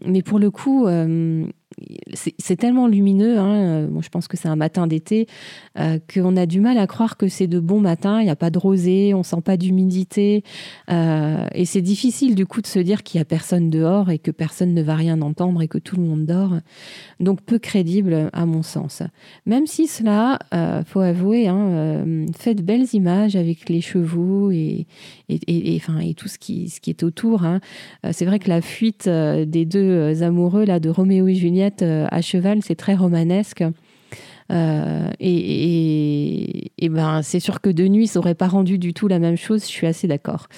mais 0.04 0.22
pour 0.22 0.38
le 0.38 0.50
coup 0.50 0.86
c'est 2.14 2.56
tellement 2.56 2.86
lumineux, 2.86 3.38
hein, 3.38 3.54
euh, 3.54 4.00
je 4.00 4.08
pense 4.08 4.28
que 4.28 4.36
c'est 4.36 4.48
un 4.48 4.56
matin 4.56 4.86
d'été, 4.86 5.26
euh, 5.78 5.98
qu'on 6.12 6.36
a 6.36 6.46
du 6.46 6.60
mal 6.60 6.78
à 6.78 6.86
croire 6.86 7.16
que 7.16 7.28
c'est 7.28 7.46
de 7.46 7.60
bons 7.60 7.80
matins, 7.80 8.20
il 8.20 8.24
n'y 8.24 8.30
a 8.30 8.36
pas 8.36 8.50
de 8.50 8.58
rosée, 8.58 9.14
on 9.14 9.22
sent 9.22 9.40
pas 9.44 9.56
d'humidité, 9.56 10.44
euh, 10.90 11.46
et 11.54 11.64
c'est 11.64 11.82
difficile 11.82 12.34
du 12.34 12.46
coup 12.46 12.60
de 12.60 12.66
se 12.66 12.78
dire 12.78 13.02
qu'il 13.02 13.18
y 13.18 13.22
a 13.22 13.24
personne 13.24 13.70
dehors 13.70 14.10
et 14.10 14.18
que 14.18 14.30
personne 14.30 14.74
ne 14.74 14.82
va 14.82 14.94
rien 14.94 15.20
entendre 15.22 15.62
et 15.62 15.68
que 15.68 15.78
tout 15.78 15.96
le 15.96 16.02
monde 16.02 16.26
dort. 16.26 16.54
Donc 17.20 17.42
peu 17.42 17.58
crédible 17.58 18.30
à 18.32 18.46
mon 18.46 18.62
sens. 18.62 19.02
Même 19.46 19.66
si 19.66 19.86
cela, 19.86 20.38
faut 20.86 21.00
avouer, 21.00 21.48
hein, 21.48 22.04
fait 22.36 22.54
de 22.54 22.62
belles 22.62 22.86
images 22.92 23.36
avec 23.36 23.68
les 23.68 23.80
chevaux 23.80 24.50
et, 24.50 24.86
et, 25.28 25.76
enfin, 25.76 25.98
et 26.00 26.14
tout 26.14 26.28
ce 26.28 26.38
qui, 26.38 26.68
ce 26.68 26.80
qui 26.80 26.90
est 26.90 27.02
autour. 27.02 27.44
Hein. 27.44 27.60
C'est 28.12 28.24
vrai 28.24 28.38
que 28.38 28.48
la 28.48 28.60
fuite 28.60 29.08
des 29.08 29.64
deux 29.64 30.22
amoureux 30.22 30.64
là 30.64 30.80
de 30.80 30.88
Roméo 30.88 31.28
et 31.28 31.34
Juliette 31.34 31.73
euh, 31.82 32.06
à 32.10 32.20
cheval, 32.20 32.60
c'est 32.62 32.74
très 32.74 32.94
romanesque. 32.94 33.64
Euh, 34.52 35.10
et, 35.20 36.70
ben, 36.90 37.22
c'est 37.22 37.40
sûr 37.40 37.60
que 37.60 37.70
de 37.70 37.88
nuit, 37.88 38.06
ça 38.06 38.18
aurait 38.18 38.34
pas 38.34 38.46
rendu 38.46 38.78
du 38.78 38.92
tout 38.92 39.08
la 39.08 39.18
même 39.18 39.36
chose. 39.36 39.62
Je 39.62 39.68
suis 39.68 39.86
assez 39.86 40.06
d'accord. 40.06 40.48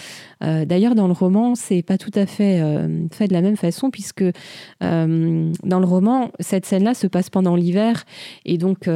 Euh, 0.43 0.65
d'ailleurs, 0.65 0.95
dans 0.95 1.07
le 1.07 1.13
roman, 1.13 1.55
c'est 1.55 1.83
pas 1.83 1.97
tout 1.97 2.11
à 2.15 2.27
fait 2.27 2.61
fait 3.13 3.29
de 3.29 3.33
la 3.33 3.43
même 3.43 3.57
façon, 3.57 3.91
puisque 3.91 4.25
dans 4.81 5.81
le 5.81 5.85
roman, 5.85 6.31
cette 6.41 6.67
scène-là 6.67 6.95
se 6.95 7.07
passe 7.07 7.31
pendant 7.31 7.57
l'hiver, 7.57 8.05
et 8.45 8.59
donc. 8.59 8.89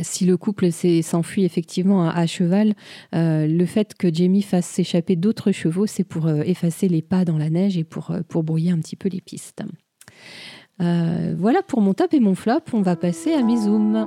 si 0.00 0.24
le 0.24 0.38
couple 0.38 0.72
s'enfuit 0.72 1.44
effectivement 1.44 2.08
à, 2.08 2.26
cheval, 2.26 2.74
le 3.12 3.64
fait 3.66 3.94
que 3.94 4.12
Jamie 4.12 4.42
fasse 4.42 4.66
s'échapper 4.66 5.16
d'autres 5.16 5.52
chevaux, 5.52 5.86
c'est 5.86 6.04
pour 6.04 6.28
effacer 6.30 6.88
les 6.88 7.02
pas 7.02 7.24
dans 7.24 7.38
la 7.38 7.50
neige 7.50 7.76
et 7.76 7.84
pour, 7.84 8.12
pour 8.28 8.42
brouiller 8.42 8.70
un 8.70 8.78
petit 8.78 8.96
peu 8.96 9.08
les 9.08 9.20
pistes. 9.20 9.62
Euh, 10.80 11.34
voilà 11.38 11.62
pour 11.62 11.80
mon 11.80 11.94
top 11.94 12.14
et 12.14 12.20
mon 12.20 12.34
flop. 12.34 12.60
On 12.72 12.82
va 12.82 12.96
passer 12.96 13.34
à 13.34 13.42
mes 13.42 13.56
zooms. 13.56 14.06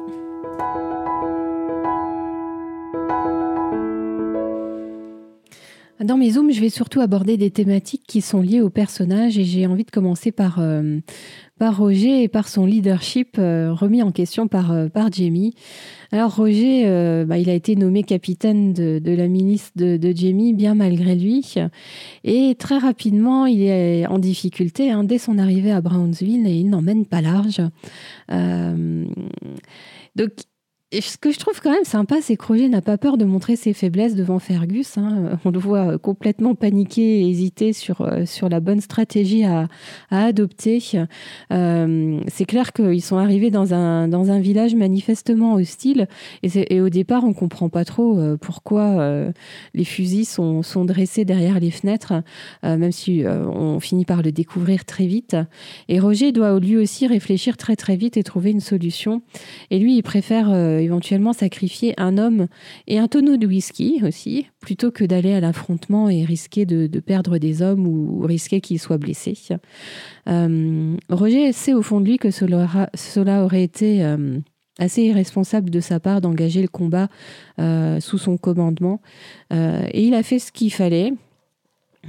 Dans 6.04 6.18
mes 6.18 6.32
zooms, 6.32 6.52
je 6.52 6.60
vais 6.60 6.70
surtout 6.70 7.00
aborder 7.00 7.38
des 7.38 7.52
thématiques 7.52 8.04
qui 8.06 8.20
sont 8.20 8.42
liées 8.42 8.60
au 8.60 8.70
personnage 8.70 9.38
et 9.38 9.46
j'ai 9.46 9.66
envie 9.66 9.86
de 9.86 9.92
commencer 9.92 10.34
par, 10.34 10.60
euh, 10.60 11.00
par 11.58 11.78
Roger 11.78 12.22
et 12.22 12.28
par 12.28 12.50
son 12.50 12.66
leadership 12.66 13.38
euh, 13.40 13.72
remis 13.72 14.04
en 14.04 14.12
question 14.12 14.50
par, 14.50 14.74
euh, 14.74 14.90
par 14.90 15.10
Jamie. 15.10 15.56
Alors 16.12 16.36
Roger, 16.36 16.84
bah, 17.26 17.38
il 17.38 17.50
a 17.50 17.54
été 17.54 17.78
nommé 17.78 18.04
capitaine 18.04 18.74
de, 18.74 19.02
la 19.06 19.28
milice 19.30 19.72
de, 19.76 20.14
Jamie 20.14 20.54
bien 20.54 20.76
malgré 20.76 21.16
lui 21.16 21.56
et 22.24 22.56
très 22.56 22.78
rapidement 22.78 23.46
il 23.46 23.64
est 23.64 24.06
en 24.08 24.20
difficulté 24.20 24.92
hein, 24.92 25.04
dès 25.04 25.18
son 25.18 25.38
arrivée 25.38 25.72
à 25.72 25.82
Brownsville 25.82 26.46
et 26.48 26.56
il 26.56 26.70
n'emmène 26.70 27.06
pas 27.06 27.22
large. 27.22 27.62
donc 30.16 30.32
ce 31.02 31.18
que 31.18 31.32
je 31.32 31.40
trouve 31.40 31.60
quand 31.62 31.72
même 31.72 31.84
sympa, 31.84 32.18
c'est 32.22 32.36
que 32.36 32.46
Roger 32.46 32.70
n'a 32.70 32.82
pas 32.82 32.98
peur 32.98 33.18
de 33.18 33.26
montrer 33.26 33.56
ses 33.56 33.74
faiblesses 33.74 34.16
devant 34.16 34.40
Fergus. 34.40 34.98
Hein. 34.98 35.38
On 35.46 35.52
le 35.52 35.60
voit 35.60 35.98
complètement 35.98 36.56
paniquer 36.56 37.22
et 37.22 37.30
hésiter 37.30 37.74
sur, 37.74 38.02
euh, 38.02 38.26
sur 38.26 38.50
la 38.50 38.60
bonne 38.60 38.82
stratégie 38.82 39.46
à, 39.46 39.68
adopter. 40.12 40.80
Euh, 41.52 42.20
c'est 42.28 42.46
clair 42.46 42.74
qu'ils 42.74 43.02
sont 43.02 43.18
arrivés 43.18 43.52
dans 43.52 43.74
un, 43.74 44.08
dans 44.08 44.32
un 44.32 44.40
village 44.40 44.76
manifestement 44.76 45.54
hostile. 45.56 46.08
Et, 46.44 46.82
au 46.82 46.90
départ, 46.90 47.24
on 47.24 47.34
comprend 47.34 47.70
pas 47.70 47.86
trop 47.86 48.18
euh, 48.18 48.38
pourquoi 48.38 49.00
euh, 49.00 49.32
les 49.74 49.84
fusils 49.84 50.26
sont, 50.26 50.64
sont 50.64 50.86
dressés 50.86 51.26
derrière 51.26 51.60
les 51.60 51.72
fenêtres, 51.72 52.14
même 52.64 52.92
si 52.92 53.24
on 53.26 53.80
finit 53.80 54.06
par 54.06 54.22
le 54.22 54.32
découvrir 54.32 54.86
très 54.86 55.06
vite. 55.06 55.36
Et 55.88 56.00
Roger 56.00 56.32
doit 56.32 56.60
lui 56.60 56.78
aussi 56.78 57.08
réfléchir 57.08 57.58
très 57.58 57.76
très 57.76 57.96
vite 57.96 58.18
et 58.18 58.24
trouver 58.24 58.52
une 58.52 58.60
solution. 58.60 59.22
Et 59.72 59.80
lui, 59.80 59.98
il 59.98 60.04
préfère 60.04 60.50
éventuellement 60.86 61.34
sacrifier 61.34 61.94
un 61.98 62.18
homme 62.18 62.48
et 62.88 63.00
un 63.00 63.08
tonneau 63.08 63.38
de 63.38 63.46
whisky 63.46 64.02
aussi, 64.04 64.48
plutôt 64.62 64.92
que 64.92 65.04
d'aller 65.04 65.34
à 65.34 65.40
l'affrontement 65.40 66.10
et 66.10 66.24
risquer 66.24 66.66
de, 66.66 66.88
perdre 67.00 67.38
des 67.38 67.62
hommes 67.62 67.88
ou 67.88 68.22
risquer 68.22 68.62
qu'ils 68.62 68.80
soient 68.80 68.98
blessés. 68.98 69.38
Euh, 70.28 70.96
Roger 71.10 71.52
sait 71.52 71.74
au 71.74 71.82
fond 71.82 72.00
de 72.00 72.06
lui 72.06 72.18
que 72.18 72.32
cela, 72.32 73.44
aurait 73.44 73.64
été 73.64 74.04
euh, 74.04 74.40
assez 74.80 75.04
irresponsable 75.04 75.70
de 75.70 75.80
sa 75.80 76.00
part 76.00 76.22
d'engager 76.22 76.62
le 76.62 76.68
combat 76.68 77.08
euh, 77.60 78.00
sous 78.00 78.18
son 78.18 78.38
commandement. 78.38 79.02
et 79.52 80.06
il 80.06 80.14
a 80.14 80.24
fait 80.24 80.40
ce 80.40 80.52
qu'il 80.52 80.72
fallait. 80.72 81.14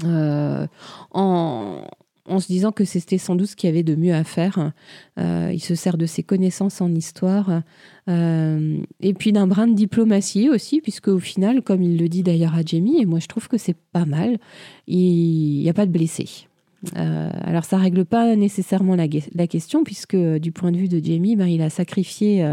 en, 0.04 1.87
en 2.28 2.40
se 2.40 2.47
disant 2.47 2.73
que 2.73 2.85
c'était 2.85 3.18
sans 3.18 3.37
doute 3.37 3.49
ce 3.49 3.56
qu'il 3.56 3.68
y 3.68 3.73
avait 3.73 3.83
de 3.83 3.95
mieux 3.95 4.14
à 4.14 4.25
faire. 4.25 4.73
Euh, 5.18 5.50
il 5.52 5.61
se 5.61 5.75
sert 5.75 5.97
de 5.97 6.06
ses 6.06 6.23
connaissances 6.23 6.80
en 6.80 6.92
histoire 6.95 7.62
euh, 8.09 8.78
et 9.00 9.14
puis 9.14 9.33
d'un 9.33 9.47
brin 9.47 9.66
de 9.66 9.75
diplomatie 9.75 10.49
aussi, 10.49 10.80
puisque 10.80 11.09
au 11.09 11.18
final, 11.18 11.62
comme 11.62 11.83
il 11.83 11.99
le 11.99 12.09
dit 12.09 12.23
d'ailleurs 12.23 12.54
à 12.54 12.62
Jamie, 12.64 13.00
et 13.00 13.06
moi 13.06 13.18
je 13.18 13.26
trouve 13.26 13.49
que 13.49 13.59
c'est 13.59 13.76
pas 13.92 14.04
mal, 14.04 14.38
il 14.87 15.62
n'y 15.62 15.68
a 15.68 15.75
pas 15.75 15.87
de 15.87 15.92
blessés. 15.92 16.49
Euh, 16.97 17.30
alors 17.42 17.64
ça 17.64 17.78
règle 17.78 18.04
pas 18.04 18.37
nécessairement 18.37 18.97
la, 18.97 19.09
question, 19.47 19.83
puisque 19.83 20.16
du 20.16 20.52
point 20.52 20.73
de 20.73 20.76
vue 20.76 20.88
de 20.88 21.04
Jamie, 21.04 21.37
ben, 21.37 21.47
il 21.47 21.62
a 21.62 21.71
sacrifié 21.71 22.47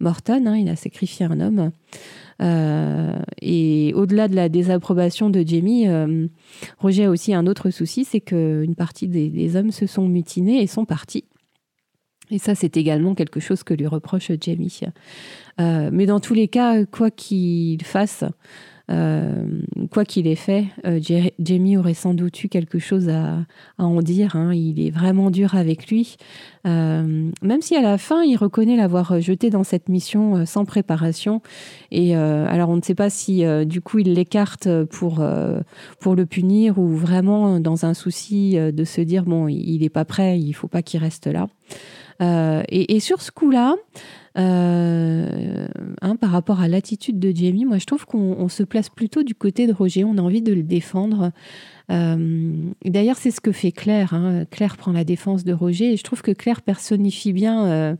Morton, 0.00 0.46
hein, 0.46 0.56
il 0.56 0.68
a 0.68 0.76
sacrifié 0.76 1.26
un 1.26 1.40
homme. 1.40 1.70
Euh, 2.42 3.18
et 3.40 3.92
au-delà 3.94 4.28
de 4.28 4.34
la 4.34 4.48
désapprobation 4.48 5.30
de 5.30 5.44
Jamie, 5.46 5.88
euh, 5.88 6.26
Roger 6.78 7.04
a 7.04 7.10
aussi 7.10 7.34
un 7.34 7.46
autre 7.46 7.70
souci, 7.70 8.04
c'est 8.04 8.20
qu'une 8.20 8.74
partie 8.74 9.08
des, 9.08 9.56
hommes 9.56 9.70
se 9.70 9.86
sont 9.86 10.08
mutinés 10.08 10.62
et 10.62 10.66
sont 10.66 10.84
partis. 10.84 11.24
Et 12.30 12.38
ça, 12.38 12.54
c'est 12.54 12.76
également 12.76 13.14
quelque 13.14 13.40
chose 13.40 13.62
que 13.62 13.74
lui 13.74 13.86
reproche 13.86 14.32
Jamie. 14.40 14.80
Euh, 15.60 15.90
mais 15.92 16.06
dans 16.06 16.20
tous 16.20 16.34
les 16.34 16.48
cas, 16.48 16.84
quoi 16.86 17.10
qu'il 17.10 17.82
fasse, 17.84 18.24
euh, 18.90 19.44
quoi 19.90 20.04
qu'il 20.04 20.26
ait 20.26 20.34
fait, 20.34 20.66
euh, 20.86 21.00
Jamie 21.38 21.76
aurait 21.76 21.94
sans 21.94 22.14
doute 22.14 22.42
eu 22.42 22.48
quelque 22.48 22.78
chose 22.78 23.08
à, 23.08 23.44
en 23.78 24.00
dire. 24.00 24.36
Hein. 24.36 24.52
Il 24.54 24.84
est 24.84 24.90
vraiment 24.90 25.30
dur 25.30 25.54
avec 25.54 25.88
lui. 25.88 26.16
Euh, 26.66 27.30
même 27.42 27.62
si 27.62 27.76
à 27.76 27.82
la 27.82 27.98
fin, 27.98 28.22
il 28.22 28.36
reconnaît 28.36 28.76
l'avoir 28.76 29.20
jeté 29.20 29.50
dans 29.50 29.64
cette 29.64 29.88
mission 29.88 30.46
sans 30.46 30.64
préparation. 30.64 31.42
Et 31.90 32.14
alors, 32.14 32.68
on 32.68 32.76
ne 32.76 32.82
sait 32.82 32.94
pas 32.94 33.10
si 33.10 33.44
du 33.66 33.80
coup, 33.80 33.98
il 33.98 34.14
l'écarte 34.14 34.68
pour, 34.84 35.24
pour 36.00 36.14
le 36.14 36.26
punir 36.26 36.78
ou 36.78 36.88
vraiment 36.88 37.60
dans 37.60 37.84
un 37.84 37.94
souci 37.94 38.54
de 38.54 38.84
se 38.84 39.00
dire, 39.00 39.24
bon, 39.24 39.48
il 39.48 39.80
n'est 39.80 39.88
pas 39.88 40.04
prêt, 40.04 40.38
il 40.38 40.52
faut 40.52 40.68
pas 40.68 40.82
qu'il 40.82 41.00
reste 41.00 41.26
là. 41.26 41.48
Et, 42.22 43.00
sur 43.00 43.20
ce 43.20 43.30
coup-là, 43.30 43.74
hein, 44.36 46.16
par 46.20 46.30
rapport 46.30 46.60
à 46.60 46.68
l'attitude 46.68 47.18
de 47.18 47.34
Jamie, 47.34 47.64
moi 47.64 47.78
je 47.78 47.86
trouve 47.86 48.06
qu'on 48.06 48.48
se 48.48 48.62
place 48.62 48.88
plutôt 48.88 49.22
du 49.22 49.34
côté 49.34 49.66
de 49.66 49.72
Roger. 49.72 50.04
On 50.04 50.16
a 50.18 50.22
envie 50.22 50.42
de 50.42 50.52
le 50.52 50.62
défendre. 50.62 51.32
D'ailleurs, 51.88 53.16
c'est 53.16 53.30
ce 53.30 53.40
que 53.40 53.52
fait 53.52 53.72
Claire. 53.72 54.14
Hein. 54.14 54.44
Claire 54.50 54.76
prend 54.76 54.92
la 54.92 55.04
défense 55.04 55.44
de 55.44 55.52
Roger 55.52 55.92
et 55.92 55.96
je 55.96 56.02
trouve 56.04 56.22
que 56.22 56.32
Claire 56.32 56.62
personnifie 56.62 57.32
bien 57.32 57.96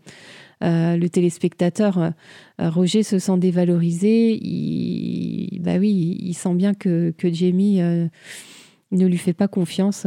euh, 0.62 0.96
le 0.96 1.08
téléspectateur, 1.08 1.98
euh, 1.98 2.10
Roger 2.58 3.02
se 3.02 3.18
sent 3.18 3.38
dévalorisé. 3.38 4.38
Il, 4.40 5.60
bah 5.60 5.78
oui, 5.78 6.18
il 6.20 6.34
sent 6.34 6.54
bien 6.54 6.74
que, 6.74 7.12
Jamie 7.20 7.82
euh, 7.82 8.06
ne 8.92 9.06
lui 9.06 9.18
fait 9.18 9.32
pas 9.32 9.48
confiance. 9.48 10.06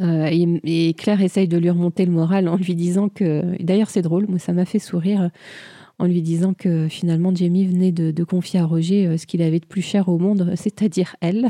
Et, 0.00 0.94
Claire 0.94 1.20
essaye 1.20 1.48
de 1.48 1.58
lui 1.58 1.70
remonter 1.70 2.06
le 2.06 2.12
moral 2.12 2.48
en 2.48 2.56
lui 2.56 2.74
disant 2.74 3.08
que. 3.08 3.42
D'ailleurs, 3.62 3.90
c'est 3.90 4.02
drôle, 4.02 4.26
moi, 4.28 4.38
ça 4.38 4.52
m'a 4.52 4.64
fait 4.64 4.78
sourire 4.78 5.30
en 5.98 6.06
lui 6.06 6.22
disant 6.22 6.54
que 6.54 6.88
finalement 6.88 7.32
Jamie 7.34 7.66
venait 7.66 7.92
de, 7.92 8.24
confier 8.24 8.58
à 8.58 8.64
Roger 8.64 9.16
ce 9.18 9.26
qu'il 9.26 9.42
avait 9.42 9.60
de 9.60 9.66
plus 9.66 9.82
cher 9.82 10.08
au 10.08 10.18
monde, 10.18 10.52
c'est-à-dire 10.56 11.14
elle. 11.20 11.48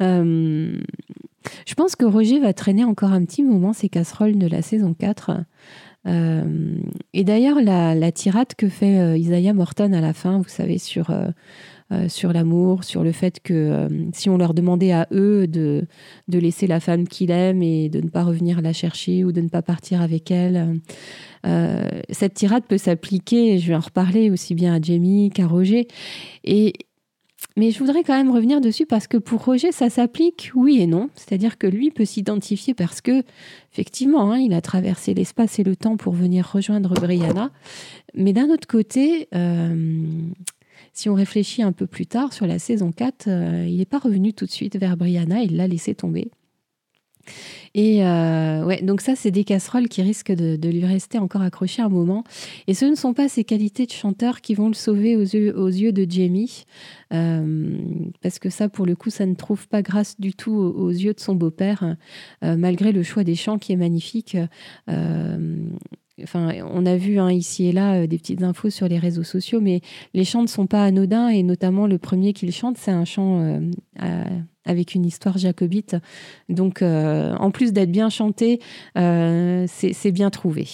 je 0.00 1.74
pense 1.76 1.96
que 1.96 2.04
Roger 2.04 2.38
va 2.38 2.52
traîner 2.52 2.84
encore 2.84 3.12
un 3.12 3.24
petit 3.24 3.42
moment 3.42 3.72
ses 3.72 3.88
casseroles 3.88 4.38
de 4.38 4.46
la 4.46 4.62
saison 4.62 4.94
4. 4.94 5.32
Euh, 6.06 6.78
et 7.12 7.24
d'ailleurs, 7.24 7.60
la, 7.60 8.12
tirade 8.12 8.54
que 8.56 8.68
fait 8.68 8.98
euh, 8.98 9.16
Isaiah 9.16 9.52
Morton 9.52 9.92
à 9.92 10.00
la 10.00 10.12
fin, 10.12 10.38
vous 10.38 10.48
savez, 10.48 10.78
sur, 10.78 11.10
euh, 11.10 12.08
sur 12.08 12.32
l'amour, 12.32 12.84
sur 12.84 13.04
le 13.04 13.12
fait 13.12 13.40
que 13.40 13.88
si 14.12 14.28
on 14.30 14.38
leur 14.38 14.54
demandait 14.54 14.92
à 14.92 15.06
eux 15.12 15.46
de, 15.46 15.86
de 16.28 16.38
laisser 16.38 16.66
la 16.66 16.80
femme 16.80 17.06
qu'il 17.06 17.30
aime 17.30 17.62
et 17.62 17.88
de 17.88 18.00
ne 18.00 18.08
pas 18.08 18.24
revenir 18.24 18.62
la 18.62 18.72
chercher 18.72 19.24
ou 19.24 19.32
de 19.32 19.40
ne 19.40 19.48
pas 19.48 19.62
partir 19.62 20.00
avec 20.00 20.30
elle, 20.30 20.80
cette 22.08 22.34
tirade 22.34 22.64
peut 22.66 22.78
s'appliquer, 22.78 23.58
je 23.58 23.68
vais 23.68 23.74
en 23.74 23.80
reparler 23.80 24.30
aussi 24.30 24.54
bien 24.54 24.74
à 24.74 24.80
Jamie 24.80 25.30
qu'à 25.30 25.46
Roger. 25.46 25.86
Et, 26.44 26.72
mais 27.56 27.70
je 27.70 27.78
voudrais 27.78 28.02
quand 28.02 28.16
même 28.16 28.30
revenir 28.30 28.60
dessus 28.60 28.86
parce 28.86 29.06
que 29.06 29.16
pour 29.16 29.44
Roger, 29.44 29.72
ça 29.72 29.90
s'applique 29.90 30.52
oui 30.54 30.80
et 30.80 30.86
non. 30.86 31.10
C'est-à-dire 31.14 31.58
que 31.58 31.66
lui 31.66 31.90
peut 31.90 32.04
s'identifier 32.04 32.74
parce 32.74 33.00
que, 33.00 33.22
effectivement, 33.72 34.32
hein, 34.32 34.38
il 34.38 34.54
a 34.54 34.60
traversé 34.60 35.12
l'espace 35.14 35.58
et 35.58 35.64
le 35.64 35.76
temps 35.76 35.96
pour 35.96 36.14
venir 36.14 36.50
rejoindre 36.50 36.94
Brianna. 36.94 37.50
Mais 38.14 38.32
d'un 38.32 38.48
autre 38.48 38.66
côté, 38.66 39.28
euh, 39.34 40.02
si 40.92 41.08
on 41.08 41.14
réfléchit 41.14 41.62
un 41.62 41.72
peu 41.72 41.86
plus 41.86 42.06
tard 42.06 42.32
sur 42.32 42.46
la 42.46 42.58
saison 42.58 42.92
4, 42.92 43.28
euh, 43.28 43.66
il 43.68 43.76
n'est 43.78 43.84
pas 43.84 43.98
revenu 43.98 44.32
tout 44.32 44.46
de 44.46 44.50
suite 44.50 44.76
vers 44.76 44.96
Brianna, 44.96 45.42
il 45.42 45.56
l'a 45.56 45.66
laissé 45.66 45.94
tomber. 45.94 46.30
Et 47.74 48.04
euh, 48.04 48.64
ouais, 48.64 48.82
donc 48.82 49.00
ça, 49.00 49.14
c'est 49.16 49.30
des 49.30 49.44
casseroles 49.44 49.88
qui 49.88 50.02
risquent 50.02 50.32
de, 50.32 50.68
lui 50.68 50.84
rester 50.84 51.18
encore 51.18 51.42
accrochées 51.42 51.82
un 51.82 51.88
moment. 51.88 52.24
Et 52.66 52.74
ce 52.74 52.84
ne 52.84 52.94
sont 52.94 53.14
pas 53.14 53.28
ses 53.28 53.44
qualités 53.44 53.86
de 53.86 53.92
chanteur 53.92 54.40
qui 54.40 54.54
vont 54.54 54.68
le 54.68 54.74
sauver 54.74 55.16
aux 55.16 55.22
yeux, 55.22 55.92
de 55.92 56.06
Jamie, 56.10 56.64
euh, 57.12 57.78
parce 58.20 58.38
que 58.38 58.50
ça, 58.50 58.68
pour 58.68 58.86
le 58.86 58.94
coup, 58.94 59.10
ça 59.10 59.26
ne 59.26 59.34
trouve 59.34 59.68
pas 59.68 59.82
grâce 59.82 60.20
du 60.20 60.34
tout 60.34 60.52
aux, 60.52 60.90
yeux 60.90 61.14
de 61.14 61.20
son 61.20 61.34
beau-père, 61.34 61.96
euh, 62.44 62.56
malgré 62.56 62.92
le 62.92 63.02
choix 63.02 63.24
des 63.24 63.34
chants 63.34 63.58
qui 63.58 63.72
est 63.72 63.76
magnifique. 63.76 64.36
On 66.34 66.86
a 66.86 66.96
vu 66.96 67.18
hein, 67.18 67.32
ici 67.32 67.66
et 67.66 67.72
là 67.72 68.06
des 68.06 68.18
petites 68.18 68.42
infos 68.42 68.70
sur 68.70 68.88
les 68.88 68.98
réseaux 68.98 69.22
sociaux, 69.22 69.60
mais 69.60 69.80
les 70.14 70.24
chants 70.24 70.42
ne 70.42 70.46
sont 70.46 70.66
pas 70.66 70.84
anodins 70.84 71.28
et 71.28 71.42
notamment 71.42 71.86
le 71.86 71.98
premier 71.98 72.32
qu'il 72.32 72.52
chante, 72.52 72.76
c'est 72.78 72.90
un 72.90 73.04
chant 73.04 73.60
avec 74.64 74.94
une 74.94 75.04
histoire 75.04 75.38
jacobite. 75.38 75.96
Donc, 76.48 76.82
euh, 76.82 77.34
en 77.36 77.50
plus 77.50 77.72
d'être 77.72 77.90
bien 77.90 78.10
chanté, 78.10 78.60
euh, 78.96 79.66
c'est 79.68 80.12
bien 80.12 80.30
trouvé. 80.30 80.66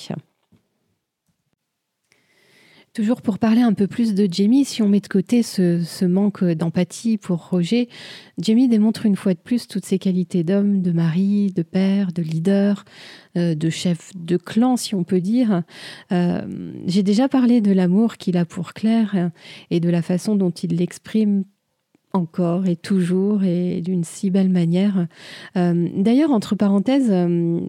Toujours 2.98 3.22
pour 3.22 3.38
parler 3.38 3.60
un 3.60 3.74
peu 3.74 3.86
plus 3.86 4.12
de 4.12 4.26
Jamie, 4.28 4.64
si 4.64 4.82
on 4.82 4.88
met 4.88 4.98
de 4.98 5.06
côté 5.06 5.44
ce, 5.44 6.04
manque 6.04 6.42
d'empathie 6.42 7.16
pour 7.16 7.48
Roger, 7.48 7.88
Jamie 8.38 8.66
démontre 8.66 9.06
une 9.06 9.14
fois 9.14 9.34
de 9.34 9.38
plus 9.38 9.68
toutes 9.68 9.84
ses 9.84 10.00
qualités 10.00 10.42
d'homme, 10.42 10.82
de 10.82 10.90
mari, 10.90 11.52
de 11.54 11.62
père, 11.62 12.12
de 12.12 12.22
leader, 12.22 12.84
euh, 13.36 13.54
de 13.54 13.70
chef 13.70 14.10
de 14.16 14.36
clan, 14.36 14.76
si 14.76 14.96
on 14.96 15.04
peut 15.04 15.20
dire. 15.20 15.62
J'ai 16.10 17.04
déjà 17.04 17.28
parlé 17.28 17.60
de 17.60 17.70
l'amour 17.70 18.16
qu'il 18.16 18.36
a 18.36 18.44
pour 18.44 18.72
Claire 18.72 19.30
et 19.70 19.78
de 19.78 19.88
la 19.88 20.02
façon 20.02 20.34
dont 20.34 20.50
il 20.50 20.74
l'exprime 20.74 21.44
encore 22.12 22.66
et 22.66 22.76
toujours 22.76 23.44
et 23.44 23.80
d'une 23.80 24.04
si 24.04 24.30
belle 24.30 24.48
manière. 24.48 25.06
Euh, 25.56 25.88
d'ailleurs, 25.96 26.30
entre 26.30 26.54
parenthèses, 26.54 27.10
euh, 27.10 27.60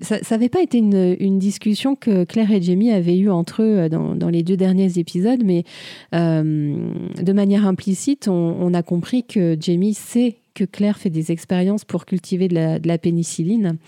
ça 0.00 0.18
n'avait 0.30 0.48
pas 0.48 0.62
été 0.62 0.78
une, 0.78 1.38
discussion 1.38 1.94
que 1.94 2.24
Claire 2.24 2.50
et 2.50 2.60
Jamie 2.60 2.90
avaient 2.90 3.16
eue 3.16 3.30
entre 3.30 3.62
eux 3.62 3.78
euh, 3.78 3.88
dans, 3.88 4.28
les 4.28 4.42
deux 4.42 4.56
derniers 4.56 4.98
épisodes, 4.98 5.42
mais 5.44 5.64
de 6.12 7.32
manière 7.32 7.66
implicite, 7.66 8.28
on, 8.28 8.74
a 8.74 8.82
compris 8.82 9.24
que 9.24 9.56
Jamie 9.58 9.94
sait 9.94 10.36
que 10.54 10.64
Claire 10.64 10.98
fait 10.98 11.10
des 11.10 11.30
expériences 11.30 11.84
pour 11.84 12.04
cultiver 12.04 12.48
de 12.48 12.80
la, 12.86 12.98
pénicilline. 12.98 13.78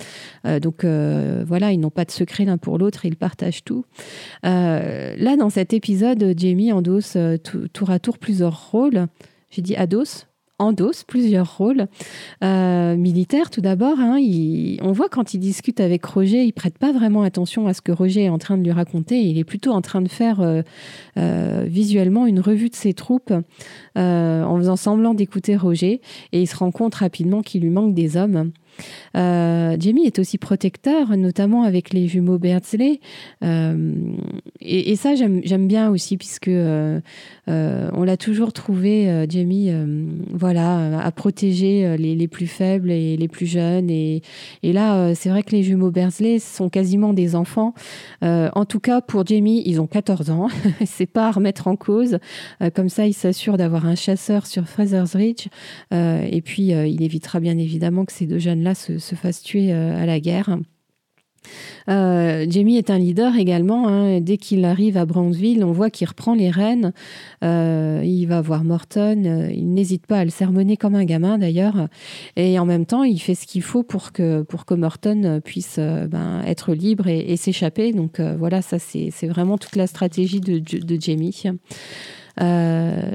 donc 0.62 0.84
voilà, 0.84 1.72
ils 1.72 1.80
n'ont 1.80 1.90
pas 1.90 2.04
de 2.04 2.10
secret 2.10 2.44
l'un 2.44 2.58
pour 2.58 2.78
l'autre, 2.78 3.04
ils 3.04 3.16
partagent 3.16 3.64
tout. 3.64 3.84
là, 4.42 5.36
dans 5.36 5.50
cet 5.50 5.72
épisode, 5.72 6.34
Jamie 6.36 6.72
endosse 6.72 7.16
tour 7.72 7.90
à 7.90 7.98
tour 7.98 8.18
plusieurs 8.18 8.70
rôles 8.70 9.06
j'ai 9.50 9.62
dit 9.62 9.76
Ados, 9.76 10.26
endosse 10.60 11.04
plusieurs 11.04 11.56
rôles 11.56 11.86
euh, 12.44 12.96
militaires. 12.96 13.50
Tout 13.50 13.60
d'abord, 13.60 13.98
hein, 13.98 14.18
on 14.82 14.92
voit 14.92 15.08
quand 15.08 15.34
il 15.34 15.38
discute 15.38 15.80
avec 15.80 16.04
Roger, 16.04 16.44
il 16.44 16.52
prête 16.52 16.78
pas 16.78 16.92
vraiment 16.92 17.22
attention 17.22 17.66
à 17.66 17.74
ce 17.74 17.80
que 17.80 17.92
Roger 17.92 18.24
est 18.24 18.28
en 18.28 18.38
train 18.38 18.58
de 18.58 18.62
lui 18.62 18.72
raconter. 18.72 19.20
Il 19.20 19.38
est 19.38 19.44
plutôt 19.44 19.72
en 19.72 19.80
train 19.80 20.02
de 20.02 20.08
faire 20.08 20.40
euh, 20.40 20.62
euh, 21.16 21.64
visuellement 21.66 22.26
une 22.26 22.40
revue 22.40 22.68
de 22.68 22.76
ses 22.76 22.94
troupes 22.94 23.32
en 23.96 24.56
faisant 24.58 24.76
semblant 24.76 25.14
d'écouter 25.14 25.56
Roger. 25.56 26.00
Et 26.32 26.42
il 26.42 26.46
se 26.46 26.56
rend 26.56 26.70
compte 26.70 26.94
rapidement 26.94 27.42
qu'il 27.42 27.62
lui 27.62 27.70
manque 27.70 27.94
des 27.94 28.16
hommes. 28.16 28.52
Euh, 29.16 29.76
Jamie 29.78 30.06
est 30.06 30.18
aussi 30.18 30.38
protecteur, 30.38 31.16
notamment 31.16 31.62
avec 31.64 31.92
les 31.92 32.08
jumeaux 32.08 32.38
Beardsley. 32.38 33.00
Euh, 33.44 33.92
et, 34.60 34.96
ça, 34.96 35.14
j'aime 35.14 35.68
bien 35.68 35.90
aussi, 35.90 36.16
puisque 36.16 36.48
euh, 36.48 37.00
on 37.46 38.04
l'a 38.04 38.16
toujours 38.16 38.52
trouvé, 38.52 39.26
Jamie, 39.28 39.72
voilà, 40.32 41.00
à 41.00 41.10
protéger 41.12 41.96
les, 41.96 42.28
plus 42.28 42.46
faibles 42.46 42.90
et 42.90 43.16
les 43.16 43.28
plus 43.28 43.46
jeunes. 43.46 43.90
Et, 43.90 44.22
là, 44.62 45.14
c'est 45.14 45.28
vrai 45.28 45.42
que 45.42 45.52
les 45.52 45.62
jumeaux 45.62 45.90
Beardsley 45.90 46.38
sont 46.38 46.68
quasiment 46.68 47.12
des 47.12 47.34
enfants. 47.34 47.74
en 48.22 48.64
tout 48.64 48.80
cas, 48.80 49.00
pour 49.00 49.26
Jamie, 49.26 49.62
ils 49.66 49.80
ont 49.80 49.86
14 49.86 50.30
ans. 50.30 50.48
c'est 50.84 51.06
pas 51.06 51.28
à 51.28 51.30
remettre 51.30 51.66
en 51.66 51.76
cause. 51.76 52.18
comme 52.74 52.88
ça, 52.88 53.06
il 53.06 53.14
s'assure 53.14 53.56
d'avoir 53.56 53.86
un 53.86 53.94
chasseur 53.94 54.46
sur 54.46 54.68
Fraser's 54.68 55.14
Ridge. 55.14 55.48
et 55.92 56.42
puis, 56.44 56.68
il 56.68 57.02
évitera 57.02 57.40
bien 57.40 57.56
évidemment 57.58 58.04
que 58.04 58.12
ces 58.12 58.26
deux 58.26 58.38
jeunes-là 58.38 58.69
se, 58.74 58.98
fasse 58.98 59.42
tuer 59.42 59.72
euh, 59.72 60.00
à 60.00 60.06
la 60.06 60.20
guerre. 60.20 60.58
Euh, 61.88 62.44
Jamie 62.48 62.76
est 62.76 62.90
un 62.90 62.98
leader 62.98 63.36
également. 63.36 63.88
Hein. 63.88 64.20
Dès 64.20 64.36
qu'il 64.36 64.64
arrive 64.64 64.96
à 64.96 65.06
Brownsville, 65.06 65.64
on 65.64 65.72
voit 65.72 65.88
qu'il 65.88 66.06
reprend 66.06 66.34
les 66.34 66.50
rênes. 66.50 66.92
Euh, 67.42 68.02
il 68.04 68.26
va 68.26 68.40
voir 68.42 68.62
Morton. 68.62 69.50
il 69.52 69.72
n'hésite 69.72 70.06
pas 70.06 70.18
à 70.18 70.24
le 70.24 70.30
sermonner 70.30 70.76
comme 70.76 70.94
un 70.94 71.04
gamin 71.04 71.38
d'ailleurs. 71.38 71.88
Et 72.36 72.58
en 72.58 72.66
même 72.66 72.84
temps, 72.84 73.04
il 73.04 73.18
fait 73.18 73.34
ce 73.34 73.46
qu'il 73.46 73.62
faut 73.62 73.82
pour 73.82 74.12
que, 74.12 74.42
pour 74.42 74.66
que 74.66 74.74
Morton 74.74 75.40
puisse 75.42 75.78
ben, 75.78 76.42
être 76.46 76.74
libre 76.74 77.08
et, 77.08 77.36
s'échapper. 77.36 77.92
Donc 77.92 78.20
voilà, 78.20 78.60
ça 78.60 78.78
c'est 78.78 79.26
vraiment 79.26 79.56
toute 79.56 79.76
la 79.76 79.86
stratégie 79.86 80.40
de, 80.40 80.58
de 80.58 81.00
Jamie. 81.00 81.42
Euh, 82.40 83.10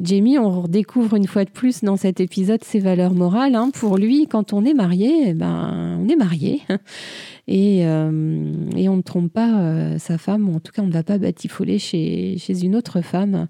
Jamie, 0.00 0.38
on 0.38 0.62
redécouvre 0.62 1.16
une 1.16 1.26
fois 1.26 1.44
de 1.44 1.50
plus 1.50 1.82
dans 1.82 1.96
cet 1.96 2.20
épisode 2.20 2.62
ses 2.64 2.78
valeurs 2.78 3.14
morales. 3.14 3.54
Hein. 3.54 3.70
Pour 3.72 3.96
lui, 3.96 4.26
quand 4.26 4.52
on 4.52 4.64
est 4.64 4.74
marié, 4.74 5.28
eh 5.28 5.34
ben, 5.34 5.98
on 6.00 6.08
est 6.08 6.16
marié. 6.16 6.62
Et, 7.50 7.86
euh, 7.86 8.70
et, 8.76 8.90
on 8.90 8.98
ne 8.98 9.00
trompe 9.00 9.32
pas 9.32 9.58
euh, 9.58 9.98
sa 9.98 10.18
femme, 10.18 10.50
ou 10.50 10.56
en 10.56 10.60
tout 10.60 10.70
cas 10.70 10.82
on 10.82 10.86
ne 10.86 10.92
va 10.92 11.02
pas 11.02 11.16
batifoler 11.16 11.78
chez, 11.78 12.36
chez 12.36 12.62
une 12.62 12.76
autre 12.76 13.00
femme. 13.00 13.48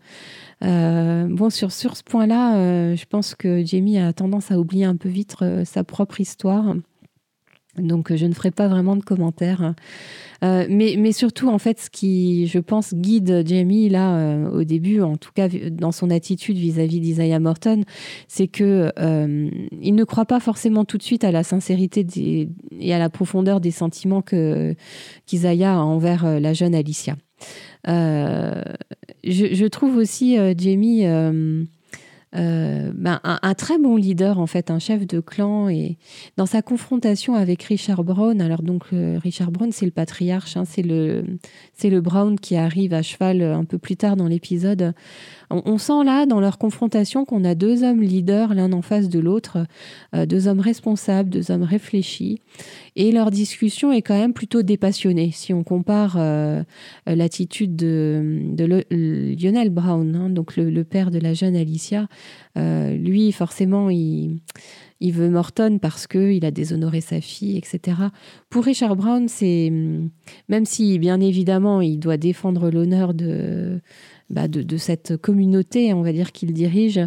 bon, 0.62 1.50
sur, 1.50 1.72
sur 1.72 1.96
ce 1.96 2.04
point-là, 2.04 2.94
je 2.94 3.04
pense 3.07 3.35
que 3.35 3.64
Jamie 3.66 3.98
a 3.98 4.12
tendance 4.12 4.52
à 4.52 4.59
oublier 4.61 4.85
un 4.85 4.94
peu 4.94 5.09
vite 5.09 5.35
sa 5.64 5.83
propre 5.83 6.20
histoire. 6.20 6.76
Donc 7.79 8.14
je 8.14 8.27
ne 8.27 8.35
ferai 8.35 8.51
pas 8.51 8.69
vraiment 8.69 8.97
de 8.97 9.03
commentaires. 9.03 9.75
Euh, 10.45 10.67
mais, 10.69 10.95
mais, 10.99 11.12
surtout, 11.12 11.49
en 11.49 11.59
fait, 11.59 11.81
ce 11.81 11.91
qui, 11.91 12.47
je 12.47 12.59
pense, 12.59 12.95
guide 12.95 13.43
Jamie, 13.47 13.88
là, 13.88 14.17
euh, 14.17 14.51
au 14.51 14.64
début, 14.64 15.01
en 15.01 15.17
tout 15.17 15.33
cas, 15.35 15.49
dans 15.49 15.93
son 15.93 16.11
attitude 16.11 16.57
vis-à-vis 16.57 17.01
d'Isaiah 17.01 17.41
Morton, 17.41 17.83
c'est 18.29 18.47
que 18.47 18.93
euh, 18.99 19.51
il 19.83 19.95
ne 19.95 20.05
croit 20.05 20.27
pas 20.27 20.41
forcément 20.41 20.85
tout 20.85 20.99
de 20.99 21.03
suite 21.03 21.25
à 21.25 21.33
la 21.33 21.43
sincérité 21.43 22.07
et 22.79 22.95
à 22.95 22.99
la 22.99 23.11
profondeur 23.11 23.61
des 23.61 23.71
sentiments 23.71 24.23
que 24.23 24.75
qu'Isaiah 25.27 25.75
a 25.75 25.79
envers 25.79 26.41
la 26.41 26.53
jeune 26.53 26.75
Alicia. 26.75 27.17
je, 27.87 29.67
trouve 29.67 29.97
aussi 29.97 30.37
Jamie 30.57 31.05
euh, 32.37 32.93
ben, 32.95 33.21
un, 33.25 33.55
très 33.55 33.79
bon 33.79 33.97
leader, 33.97 34.38
en 34.38 34.47
fait, 34.47 34.71
un 34.71 34.79
chef 34.79 35.07
de 35.07 35.21
clan. 35.21 35.69
Et 35.69 35.97
dans 36.37 36.47
sa 36.47 36.62
confrontation 36.62 37.35
avec 37.35 37.62
Richard 37.62 38.05
Brown, 38.05 38.41
alors 38.41 38.62
donc 38.62 38.85
euh, 38.93 39.19
Richard 39.23 39.51
Brown, 39.51 39.73
c'est 39.73 39.87
le 39.87 39.93
patriarche, 39.93 40.57
hein, 40.57 40.64
c'est 40.64 40.83
le, 40.83 41.25
c'est 41.75 41.91
le 41.91 42.01
Brown 42.01 42.38
qui 42.38 42.57
arrive 42.57 42.93
à 42.93 43.03
cheval 43.03 43.43
un 43.43 43.64
peu 43.64 43.79
plus 43.79 43.97
tard 43.97 44.17
dans 44.17 44.29
l'épisode. 44.29 44.95
On, 45.51 45.79
sent 45.79 46.05
là, 46.05 46.27
dans 46.27 46.41
leur 46.41 46.59
confrontation, 46.59 47.25
qu'on 47.25 47.45
a 47.45 47.55
deux 47.55 47.83
hommes 47.83 48.03
leaders 48.03 48.55
l'un 48.55 48.73
en 48.73 48.83
face 48.83 49.09
de 49.09 49.19
l'autre, 49.19 49.67
euh, 50.15 50.27
deux 50.27 50.47
hommes 50.47 50.61
responsables, 50.61 51.31
deux 51.31 51.51
hommes 51.51 51.63
réfléchis. 51.63 52.41
Et 52.97 53.13
leur 53.13 53.31
discussion 53.31 53.93
est 53.93 54.03
quand 54.03 54.19
même 54.19 54.35
plutôt 54.35 54.63
dépassionnée. 54.63 55.31
Si 55.33 55.55
on 55.55 55.65
compare 55.65 56.17
euh, 56.19 56.63
l'attitude 57.07 57.77
de, 57.77 58.45
Lionel 59.41 59.71
Brown, 59.71 60.15
hein, 60.15 60.31
donc 60.31 60.57
le, 60.57 60.85
père 60.85 61.11
de 61.11 61.19
la 61.19 61.33
jeune 61.33 61.57
Alicia, 61.57 62.09
euh, 62.57 62.95
lui, 62.97 63.33
forcément, 63.33 63.89
il 63.91 64.41
il 65.01 65.13
veut 65.13 65.31
Morton 65.31 65.79
parce 65.81 66.07
qu'il 66.07 66.45
a 66.45 66.51
déshonoré 66.51 67.01
sa 67.01 67.21
fille, 67.21 67.57
etc. 67.57 67.97
Pour 68.51 68.65
Richard 68.65 68.97
Brown, 68.97 69.29
c'est 69.29 69.71
même 70.49 70.65
si 70.65 70.99
bien 70.99 71.21
évidemment 71.21 71.81
il 71.81 71.99
doit 71.99 72.17
défendre 72.17 72.71
l'honneur 72.71 73.15
de, 73.15 73.81
bah, 74.31 74.47
de, 74.47 74.77
cette 74.77 75.17
communauté, 75.17 75.95
on 75.95 76.03
va 76.03 76.12
dire, 76.12 76.33
qu'il 76.33 76.53
dirige, 76.53 77.01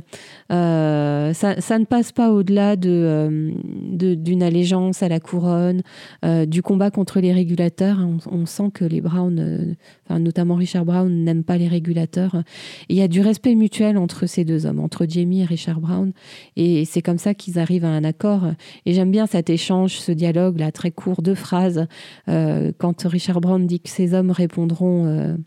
euh, 0.51 1.33
ça, 1.33 1.79
ne 1.79 1.85
passe 1.85 2.11
pas 2.11 2.31
au-delà 2.31 2.75
euh, 2.83 3.51
de, 3.91 4.15
d'une 4.15 4.41
allégeance 4.41 5.03
à 5.03 5.07
la 5.07 5.19
couronne, 5.19 5.83
euh, 6.25 6.47
du 6.47 6.63
combat 6.63 6.89
contre 6.89 7.19
les 7.19 7.31
régulateurs. 7.31 7.99
On, 8.29 8.45
sent 8.47 8.71
que 8.73 8.83
les 8.83 9.01
Brown, 9.01 9.75
enfin, 10.05 10.19
notamment 10.19 10.55
Richard 10.55 10.83
Brown, 10.83 11.23
n'aiment 11.23 11.43
pas 11.43 11.57
les 11.57 11.67
régulateurs. 11.67 12.43
il 12.89 12.97
y 12.97 13.03
a 13.03 13.07
du 13.07 13.21
respect 13.21 13.53
mutuel 13.53 13.97
entre 13.97 14.25
ces 14.25 14.43
deux 14.43 14.65
hommes, 14.65 14.79
entre 14.79 15.05
Jamie 15.07 15.41
et 15.41 15.45
Richard 15.45 15.79
Brown. 15.79 16.13
Et 16.55 16.85
c'est 16.85 17.03
comme 17.03 17.19
ça 17.19 17.35
qu'ils 17.35 17.59
arrivent 17.59 17.85
à 17.85 17.89
un 17.89 18.03
accord. 18.03 18.47
Et 18.87 18.93
j'aime 18.93 19.11
bien 19.11 19.27
cet 19.27 19.51
échange, 19.51 19.99
ce 19.99 20.11
dialogue 20.11 20.57
là, 20.57 20.71
très 20.71 20.89
court, 20.89 21.21
deux 21.21 21.35
phrases, 21.35 21.85
quand 22.25 23.03
Richard 23.03 23.41
Brown 23.41 23.67
dit 23.67 23.79
que 23.79 23.89
ces 23.89 24.15
hommes 24.15 24.31
répondront 24.31 25.37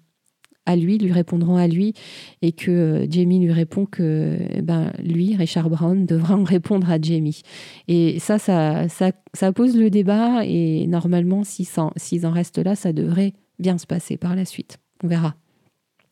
à 0.66 0.76
lui, 0.76 0.98
lui 0.98 1.12
répondront 1.12 1.56
à 1.56 1.66
lui, 1.66 1.94
et 2.42 2.52
que 2.52 2.70
euh, 2.70 3.06
Jamie 3.10 3.40
lui 3.40 3.52
répond 3.52 3.86
que 3.86 4.38
eh 4.50 4.62
ben, 4.62 4.92
lui, 5.02 5.36
Richard 5.36 5.70
Brown, 5.70 6.06
devra 6.06 6.36
en 6.36 6.44
répondre 6.44 6.90
à 6.90 7.00
Jamie. 7.00 7.42
Et 7.88 8.18
ça, 8.18 8.38
ça, 8.38 8.86
ça, 8.88 9.52
pose 9.52 9.76
le 9.76 9.90
débat, 9.90 10.44
et 10.44 10.86
normalement, 10.86 11.42
s'ils 11.44 11.76
en 11.78 12.30
restent 12.30 12.58
là, 12.58 12.74
ça 12.74 12.92
devrait 12.92 13.34
bien 13.58 13.78
se 13.78 13.86
passer 13.86 14.16
par 14.16 14.34
la 14.34 14.44
suite. 14.44 14.78
On 15.02 15.08
verra. 15.08 15.34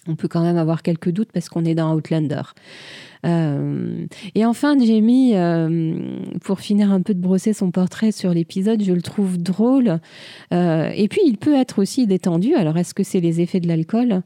On 0.09 0.17
peut 0.17 0.29
quand 0.29 0.43
même 0.43 0.57
avoir 0.57 0.83
quelques 0.83 1.11
doutes 1.11 1.31
parce 1.33 1.49
qu'on 1.49 1.65
est 1.65 1.77
dans 1.77 1.95
Outlander. 1.95 2.43
Euh, 3.25 4.07
et 4.35 4.45
enfin, 4.45 4.77
Jamie, 4.79 5.33
euh, 5.35 5.95
pour 6.43 6.61
finir 6.61 6.93
un 6.93 7.03
peu 7.03 7.15
de 7.15 7.21
brosser 7.21 7.53
son 7.53 7.71
portrait 7.71 8.13
sur 8.13 8.33
l'épisode, 8.35 8.83
je 8.83 8.93
le 8.93 9.03
trouve 9.03 9.39
drôle. 9.39 10.01
Euh, 10.53 10.91
et 10.95 11.09
puis, 11.09 11.21
il 11.27 11.37
peut 11.37 11.55
être 11.55 11.81
aussi 11.81 12.07
détendu. 12.07 12.55
Alors, 12.55 12.77
est-ce 12.77 12.95
que 12.95 13.03
c'est 13.03 13.21
les 13.21 13.41
effets 13.41 13.61
de 13.61 13.69
l'alcool? 13.69 14.23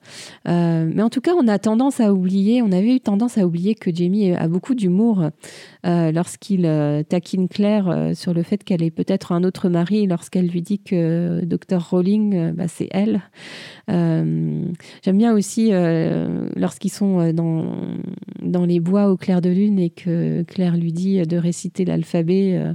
Mais 0.46 1.02
en 1.02 1.11
tout 1.11 1.20
cas, 1.20 1.32
on 1.37 1.48
a 1.48 1.59
tendance 1.59 2.00
à 2.00 2.12
oublier, 2.12 2.62
on 2.62 2.72
avait 2.72 2.96
eu 2.96 3.00
tendance 3.00 3.38
à 3.38 3.46
oublier 3.46 3.74
que 3.74 3.94
Jamie 3.94 4.32
a 4.32 4.48
beaucoup 4.48 4.74
d'humour 4.74 5.30
lorsqu'il 5.85 6.62
taquine 7.09 7.48
Claire 7.48 8.12
sur 8.14 8.32
le 8.35 8.42
fait 8.42 8.62
qu'elle 8.64 8.82
est 8.82 8.90
peut-être 8.90 9.32
un 9.32 9.44
autre 9.44 9.68
mari, 9.68 10.06
lorsqu'elle 10.06 10.46
lui 10.46 10.62
dit 10.62 10.78
que 10.78 11.44
Dr. 11.44 11.90
Rowling, 11.90 12.52
bah, 12.52 12.68
c'est 12.68 12.88
elle. 12.92 13.22
J'aime 13.88 14.74
bien 15.18 15.35
aussi 15.35 15.70
lorsqu'ils 16.56 16.90
sont 16.90 17.32
dans, 17.32 17.76
dans 18.42 18.64
les 18.64 18.80
bois 18.87 19.11
au 19.11 19.16
clair 19.16 19.40
de 19.40 19.51
lune 19.51 19.79
et 19.79 19.90
que 19.90 20.42
Claire 20.44 20.77
lui 20.77 20.92
dit 20.92 21.20
de 21.27 21.37
réciter 21.37 21.85
l'alphabet 21.85 22.55
euh, 22.55 22.72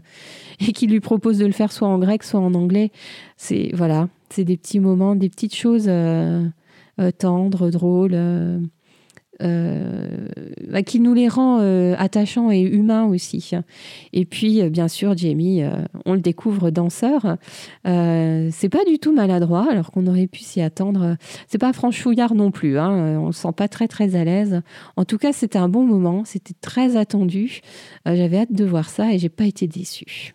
et 0.59 0.73
qu'il 0.73 0.91
lui 0.91 0.99
propose 0.99 1.37
de 1.37 1.45
le 1.45 1.51
faire 1.51 1.71
soit 1.71 1.87
en 1.87 1.97
grec, 1.97 2.23
soit 2.23 2.39
en 2.39 2.53
anglais. 2.53 2.91
C'est 3.37 3.71
voilà, 3.73 4.09
c'est 4.29 4.43
des 4.43 4.57
petits 4.57 4.79
moments, 4.79 5.15
des 5.15 5.29
petites 5.29 5.55
choses 5.55 5.85
euh, 5.87 6.45
euh, 6.99 7.11
tendres, 7.11 7.69
drôles. 7.69 8.15
Euh, 9.41 10.27
bah, 10.69 10.83
qui 10.83 10.99
nous 10.99 11.13
les 11.13 11.27
rend 11.27 11.59
euh, 11.61 11.95
attachants 11.97 12.51
et 12.51 12.61
humains 12.61 13.05
aussi. 13.05 13.51
Et 14.13 14.25
puis, 14.25 14.61
euh, 14.61 14.69
bien 14.69 14.87
sûr, 14.87 15.17
Jamie, 15.17 15.63
on 16.05 16.13
le 16.13 16.19
découvre 16.19 16.69
danseur. 16.69 17.37
c'est 17.83 18.69
pas 18.69 18.85
du 18.85 18.99
tout 18.99 19.13
maladroit, 19.13 19.67
alors 19.69 19.91
qu'on 19.91 20.07
aurait 20.07 20.27
pu 20.27 20.39
s'y 20.39 20.61
attendre. 20.61 21.17
C'est 21.47 21.57
pas 21.57 21.73
franchouillard 21.73 22.35
non 22.35 22.51
plus. 22.51 22.77
Hein. 22.77 23.19
On 23.19 23.27
le 23.27 23.31
sent 23.31 23.51
pas 23.55 23.67
très 23.67 23.87
très 23.87 24.15
à 24.15 24.23
l'aise. 24.23 24.61
En 24.95 25.05
tout 25.05 25.17
cas, 25.17 25.33
c'était 25.33 25.59
un 25.59 25.69
bon 25.69 25.83
moment. 25.83 26.23
C'était 26.25 26.55
très 26.61 26.95
attendu. 26.95 27.61
J'avais 28.05 28.39
hâte 28.39 28.53
de 28.53 28.65
voir 28.65 28.89
ça 28.89 29.13
et 29.13 29.19
j'ai 29.19 29.29
pas 29.29 29.45
été 29.45 29.67
déçue. 29.67 30.33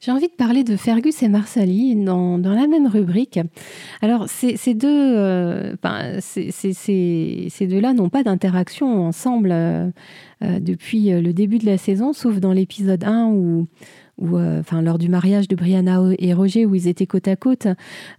J'ai 0.00 0.12
envie 0.12 0.28
de 0.28 0.32
parler 0.32 0.62
de 0.62 0.76
Fergus 0.76 1.24
et 1.24 1.28
Marsali 1.28 1.96
dans, 1.96 2.38
dans 2.38 2.54
la 2.54 2.68
même 2.68 2.86
rubrique. 2.86 3.40
Alors, 4.00 4.28
ces, 4.28 4.56
ces 4.56 4.74
deux, 4.74 4.88
euh, 4.88 5.74
ces, 6.20 7.66
deux-là 7.66 7.94
n'ont 7.94 8.08
pas 8.08 8.22
d'interaction 8.22 9.06
ensemble 9.06 9.50
euh, 9.50 9.90
euh, 10.44 10.60
depuis 10.60 11.10
le 11.10 11.32
début 11.32 11.58
de 11.58 11.66
la 11.66 11.78
saison, 11.78 12.12
sauf 12.12 12.38
dans 12.38 12.52
l'épisode 12.52 13.02
1 13.02 13.26
où, 13.26 13.66
où 14.18 14.38
enfin, 14.38 14.82
lors 14.82 14.98
du 14.98 15.08
mariage 15.08 15.48
de 15.48 15.56
Brianna 15.56 16.00
et 16.16 16.32
Roger, 16.32 16.64
où 16.64 16.76
ils 16.76 16.86
étaient 16.86 17.06
côte 17.06 17.26
à 17.26 17.34
côte, 17.34 17.66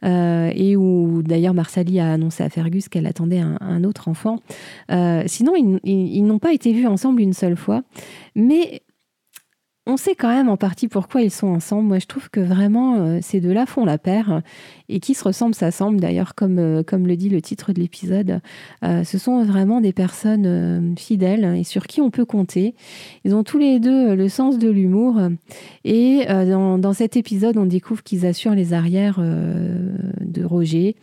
et 0.04 0.76
où 0.76 1.22
d'ailleurs 1.24 1.54
Marsali 1.54 2.02
a 2.02 2.12
annoncé 2.12 2.44
à 2.44 2.50
Fergus 2.50 2.90
qu'elle 2.90 3.08
attendait 3.08 3.40
un, 3.40 3.84
autre 3.86 4.10
enfant. 4.10 4.40
sinon, 5.28 5.56
ils, 5.56 5.80
ils 5.86 6.24
n'ont 6.24 6.40
pas 6.40 6.52
été 6.52 6.74
vus 6.74 6.88
ensemble 6.88 7.22
une 7.22 7.34
seule 7.34 7.56
fois. 7.56 7.84
Mais 8.36 8.82
on 9.90 9.98
sait 9.98 10.16
quand 10.16 10.30
même 10.30 10.50
en 10.50 10.58
partie 10.58 10.88
pourquoi 10.88 11.22
ils 11.22 11.32
sont 11.32 11.48
ensemble. 11.48 11.88
Moi, 11.88 12.00
je 12.00 12.06
trouve 12.06 12.30
que 12.30 12.40
vraiment, 12.40 12.98
euh, 12.98 13.20
ces 13.22 13.42
deux-là 13.42 13.66
font 13.66 13.86
la 13.86 13.98
paire 13.98 14.42
et 14.88 15.00
qui 15.00 15.16
se 15.16 15.24
ressemblent 15.24 15.56
s'assemblent. 15.56 16.00
D'ailleurs, 16.00 16.36
comme, 16.36 16.60
euh, 16.60 16.84
comme 16.84 17.08
le 17.08 17.18
dit 17.18 17.30
le 17.30 17.42
titre 17.42 17.74
de 17.74 17.80
l'épisode, 17.80 18.40
euh, 18.84 19.04
ce 19.04 19.18
sont 19.18 19.44
vraiment 19.44 19.82
des 19.82 19.92
personnes 19.92 20.96
fidèles 20.98 21.56
et 21.58 21.64
sur 21.64 21.88
qui 21.88 22.02
on 22.02 22.12
peut 22.12 22.26
compter. 22.26 22.76
Ils 23.26 23.34
ont 23.34 23.44
tous 23.44 23.58
les 23.58 23.80
deux 23.80 24.16
le 24.16 24.30
sens 24.30 24.60
de 24.60 24.70
l'humour. 24.70 25.20
Et 25.84 26.26
dans, 26.28 26.78
dans, 26.78 26.94
cet 26.94 27.18
épisode, 27.18 27.58
on 27.58 27.66
découvre 27.66 28.04
qu'ils 28.04 28.26
assurent 28.26 28.56
les 28.56 28.74
arrières 28.74 29.20
de 29.20 30.44
Roger. 30.44 30.96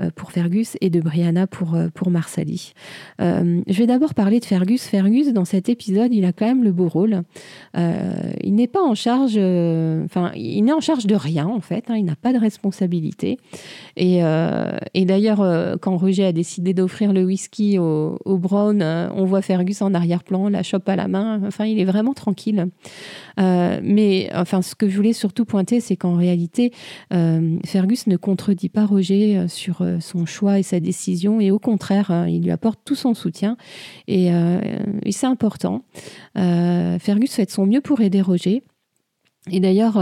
Euh, 0.00 0.10
pour 0.14 0.30
Fergus 0.30 0.76
et 0.80 0.90
de 0.90 1.00
Brianna 1.00 1.48
pour, 1.48 1.74
euh, 1.74 1.88
pour 1.92 2.08
Marsali. 2.08 2.72
Euh, 3.20 3.62
je 3.66 3.78
vais 3.78 3.88
d'abord 3.88 4.14
parler 4.14 4.38
de 4.38 4.44
Fergus. 4.44 4.84
Fergus, 4.84 5.32
dans 5.32 5.44
cet 5.44 5.68
épisode, 5.68 6.14
il 6.14 6.24
a 6.24 6.32
quand 6.32 6.46
même 6.46 6.62
le 6.62 6.70
beau 6.70 6.86
rôle. 6.86 7.22
il 7.74 8.54
n'est 8.54 8.68
pas 8.68 8.82
en 8.82 8.94
charge, 8.94 9.34
il 9.34 10.64
n'est 10.64 10.72
en 10.72 10.80
charge 10.80 11.06
de 11.06 11.16
rien, 11.16 11.48
en 11.48 11.60
fait. 11.60 11.86
Hein. 11.88 11.96
il 11.96 12.04
n'a 12.04 12.14
pas 12.14 12.32
de 12.32 12.38
responsabilité. 12.38 13.38
Et, 13.96 14.20
d'ailleurs, 15.04 15.78
quand 15.80 15.96
Roger 15.96 16.26
a 16.26 16.32
décidé 16.32 16.74
d'offrir 16.74 17.12
le 17.12 17.24
whisky 17.24 17.78
au, 17.78 18.18
au 18.24 18.38
Brown, 18.38 18.82
on 18.82 19.24
voit 19.24 19.42
Fergus 19.42 19.82
en 19.82 19.94
arrière-plan, 19.94 20.48
la 20.48 20.62
chope 20.62 20.88
à 20.88 20.96
la 20.96 21.08
main. 21.08 21.40
Enfin, 21.44 21.66
il 21.66 21.80
est 21.80 21.84
vraiment 21.84 22.14
tranquille. 22.14 22.68
mais 23.36 24.30
enfin, 24.34 24.62
ce 24.62 24.74
que 24.74 24.88
je 24.88 24.96
voulais 24.96 25.12
surtout 25.12 25.44
pointer, 25.44 25.80
c'est 25.80 25.96
qu'en 25.96 26.14
réalité, 26.14 26.72
Fergus 27.10 28.06
ne 28.06 28.16
contredit 28.16 28.68
pas 28.68 28.86
Roger 28.86 29.46
sur 29.48 29.82
son 30.00 30.26
choix 30.26 30.58
et 30.58 30.62
sa 30.62 30.80
décision. 30.80 31.40
Et 31.40 31.50
au 31.50 31.58
contraire, 31.58 32.10
hein, 32.10 32.28
il 32.28 32.42
lui 32.42 32.50
apporte 32.50 32.80
tout 32.84 32.94
son 32.94 33.14
soutien. 33.14 33.56
Et, 34.06 34.32
euh, 34.32 34.60
c'est 35.10 35.26
important. 35.26 35.84
Euh, 36.36 36.98
Fergus 36.98 37.32
fait 37.32 37.46
de 37.46 37.50
son 37.50 37.66
mieux 37.66 37.80
pour 37.80 38.00
aider 38.00 38.20
Roger. 38.20 38.62
Et 39.50 39.60
d'ailleurs, 39.60 39.94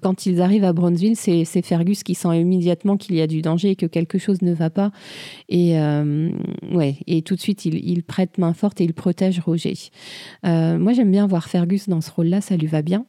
quand 0.00 0.26
ils 0.26 0.40
arrivent 0.40 0.64
à 0.64 0.72
Bronzeville, 0.72 1.16
c'est 1.16 1.62
Fergus 1.62 2.02
qui 2.02 2.14
sent 2.14 2.38
immédiatement 2.38 2.96
qu'il 2.96 3.16
y 3.16 3.20
a 3.20 3.26
du 3.26 3.42
danger 3.42 3.70
et 3.70 3.76
que 3.76 3.86
quelque 3.86 4.18
chose 4.18 4.42
ne 4.42 4.52
va 4.52 4.70
pas. 4.70 4.90
Et, 5.48 5.76
ouais, 6.72 6.96
et 7.06 7.22
tout 7.22 7.34
de 7.34 7.40
suite, 7.40 7.64
il, 7.64 8.02
prête 8.02 8.38
main 8.38 8.52
forte 8.54 8.80
et 8.80 8.84
il 8.84 8.94
protège 8.94 9.40
Roger. 9.40 9.74
moi, 10.44 10.92
j'aime 10.92 11.10
bien 11.10 11.26
voir 11.26 11.48
Fergus 11.48 11.88
dans 11.88 12.00
ce 12.00 12.10
rôle-là, 12.10 12.40
ça 12.40 12.56
lui 12.56 12.66
va 12.66 12.82
bien. 12.82 13.06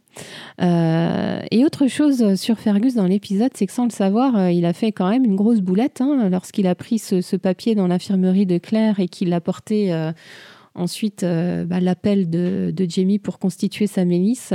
Euh, 0.61 1.41
et 1.51 1.65
autre 1.65 1.87
chose 1.87 2.35
sur 2.35 2.59
Fergus 2.59 2.95
dans 2.95 3.07
l'épisode, 3.07 3.51
c'est 3.53 3.65
que 3.65 3.71
sans 3.71 3.85
le 3.85 3.91
savoir, 3.91 4.37
euh, 4.37 4.51
il 4.51 4.65
a 4.65 4.73
fait 4.73 4.91
quand 4.91 5.09
même 5.09 5.25
une 5.25 5.35
grosse 5.35 5.61
boulette 5.61 6.01
hein, 6.01 6.29
lorsqu'il 6.29 6.67
a 6.67 6.75
pris 6.75 6.99
ce, 6.99 7.35
papier 7.35 7.75
dans 7.75 7.87
l'infirmerie 7.87 8.45
de 8.45 8.57
Claire 8.57 8.99
et 8.99 9.07
qu'il 9.07 9.33
a 9.33 9.41
porté 9.41 9.93
euh, 9.93 10.11
ensuite 10.75 11.23
bah, 11.23 11.79
l'appel 11.79 12.29
de, 12.29 12.73
Jamie 12.87 13.19
pour 13.19 13.39
constituer 13.39 13.87
sa 13.87 14.05
milice. 14.05 14.53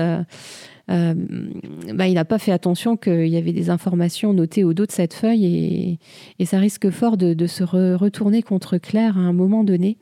Bah, 0.88 2.09
il 2.09 2.14
n'a 2.14 2.24
pas 2.24 2.38
fait 2.38 2.53
attention 2.53 2.96
qu'il 2.96 3.29
y 3.29 3.37
avait 3.37 3.53
des 3.53 3.70
informations 3.70 4.33
notées 4.33 4.64
au 4.64 4.72
dos 4.72 4.87
de 4.87 4.92
cette 4.92 5.14
feuille 5.14 5.98
et, 6.38 6.46
ça 6.46 6.59
risque 6.59 6.90
fort 6.90 7.16
de, 7.16 7.46
se 7.46 7.62
retourner 7.62 8.42
contre 8.42 8.79
Claire 8.79 9.18
à 9.18 9.20
un 9.20 9.33
moment 9.33 9.64
donné. 9.64 9.98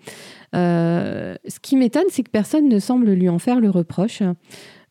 ce 0.53 1.61
qui 1.61 1.77
m'étonne, 1.77 2.07
c'est 2.11 2.23
que 2.23 2.31
personne 2.31 2.69
ne 2.69 2.79
semble 2.79 3.11
lui 3.13 3.29
en 3.29 3.39
faire 3.39 3.61
le 3.61 3.71
reproche. 3.71 4.23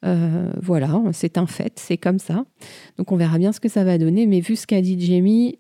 Euh, 0.06 0.52
voilà, 0.62 1.02
c'est 1.14 1.38
un 1.38 1.48
fait, 1.48 1.74
c'est 1.80 1.98
comme 1.98 2.20
ça. 2.20 2.46
Donc 2.98 3.12
on 3.12 3.16
verra 3.16 3.38
bien 3.38 3.52
ce 3.52 3.60
que 3.60 3.70
ça 3.70 3.84
va 3.84 3.98
donner. 3.98 4.28
Mais 4.28 4.40
vu 4.40 4.56
ce 4.56 4.68
qu'a 4.68 4.82
dit 4.82 5.00
Jamie, 5.00 5.60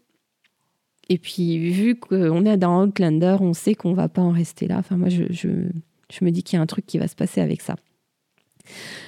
et 1.07 1.19
puis, 1.19 1.59
vu 1.69 1.95
qu'on 1.95 2.45
est 2.45 2.57
dans 2.57 2.83
Outlander, 2.83 3.37
on 3.39 3.53
sait 3.53 3.75
qu'on 3.75 3.93
va 3.93 4.09
pas 4.09 4.23
en 4.23 4.31
rester 4.31 4.67
là. 4.67 4.77
Enfin, 4.79 4.97
moi, 4.97 5.09
je 5.09 6.25
me 6.25 6.31
dis 6.31 6.41
qu'il 6.41 6.57
y 6.57 6.59
a 6.59 6.63
un 6.63 6.65
truc 6.65 6.87
qui 6.87 6.97
va 6.97 7.07
se 7.07 7.15
passer 7.15 7.41
avec 7.41 7.61
ça. 7.61 7.75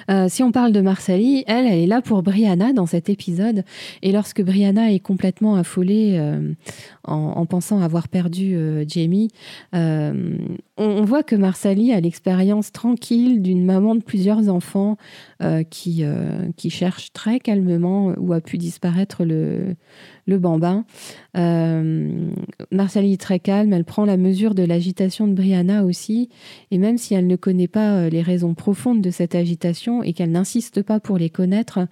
Euh, 0.10 0.28
si 0.30 0.44
on 0.44 0.52
parle 0.52 0.72
de 0.72 0.82
Marsali, 0.82 1.44
elle, 1.48 1.66
est 1.66 1.88
là 1.88 2.02
pour 2.02 2.24
Brianna 2.24 2.74
dans 2.74 2.86
cet 2.86 3.10
épisode. 3.10 3.64
Et 4.02 4.12
lorsque 4.12 4.42
Brianna 4.42 4.92
est 4.92 5.00
complètement 5.00 5.56
affolée 5.56 6.18
euh, 6.18 6.54
en, 7.04 7.46
pensant 7.46 7.82
avoir 7.82 8.08
perdu 8.08 8.56
euh, 8.56 8.84
Jamie, 8.88 9.30
on, 10.78 11.04
voit 11.06 11.24
que 11.24 11.36
Marsali 11.36 11.92
a 11.94 12.00
l'expérience 12.00 12.72
tranquille 12.72 13.42
d'une 13.42 13.66
maman 13.66 13.96
de 13.96 14.02
plusieurs 14.02 14.50
enfants 14.50 14.98
qui, 15.70 16.04
qui 16.56 16.70
cherche 16.70 17.14
très 17.14 17.40
calmement 17.40 18.14
où 18.18 18.34
a 18.34 18.42
pu 18.42 18.58
disparaître 18.58 19.24
le, 19.24 19.76
le 20.28 20.38
bambin. 20.38 20.86
Euh, 21.38 22.30
Marcelle 22.72 23.06
est 23.06 23.20
très 23.20 23.40
calme, 23.40 23.74
elle 23.74 23.86
prend 23.86 24.06
la 24.06 24.18
mesure 24.18 24.54
de 24.54 24.64
l'agitation 24.64 25.28
de 25.28 25.34
Brianna 25.34 25.84
aussi, 25.86 26.30
et 26.70 26.78
même 26.78 26.98
si 26.98 27.14
elle 27.14 27.28
ne 27.28 27.36
connaît 27.36 27.70
pas 27.70 27.94
euh, 27.94 28.10
les 28.10 28.22
raisons 28.22 28.54
profondes 28.54 29.02
de 29.02 29.10
cette 29.10 29.36
agitation 29.36 30.04
et 30.04 30.14
qu'elle 30.14 30.32
n'insiste 30.32 30.84
pas 30.84 31.00
pour 31.00 31.18
les 31.18 31.30
connaître, 31.30 31.88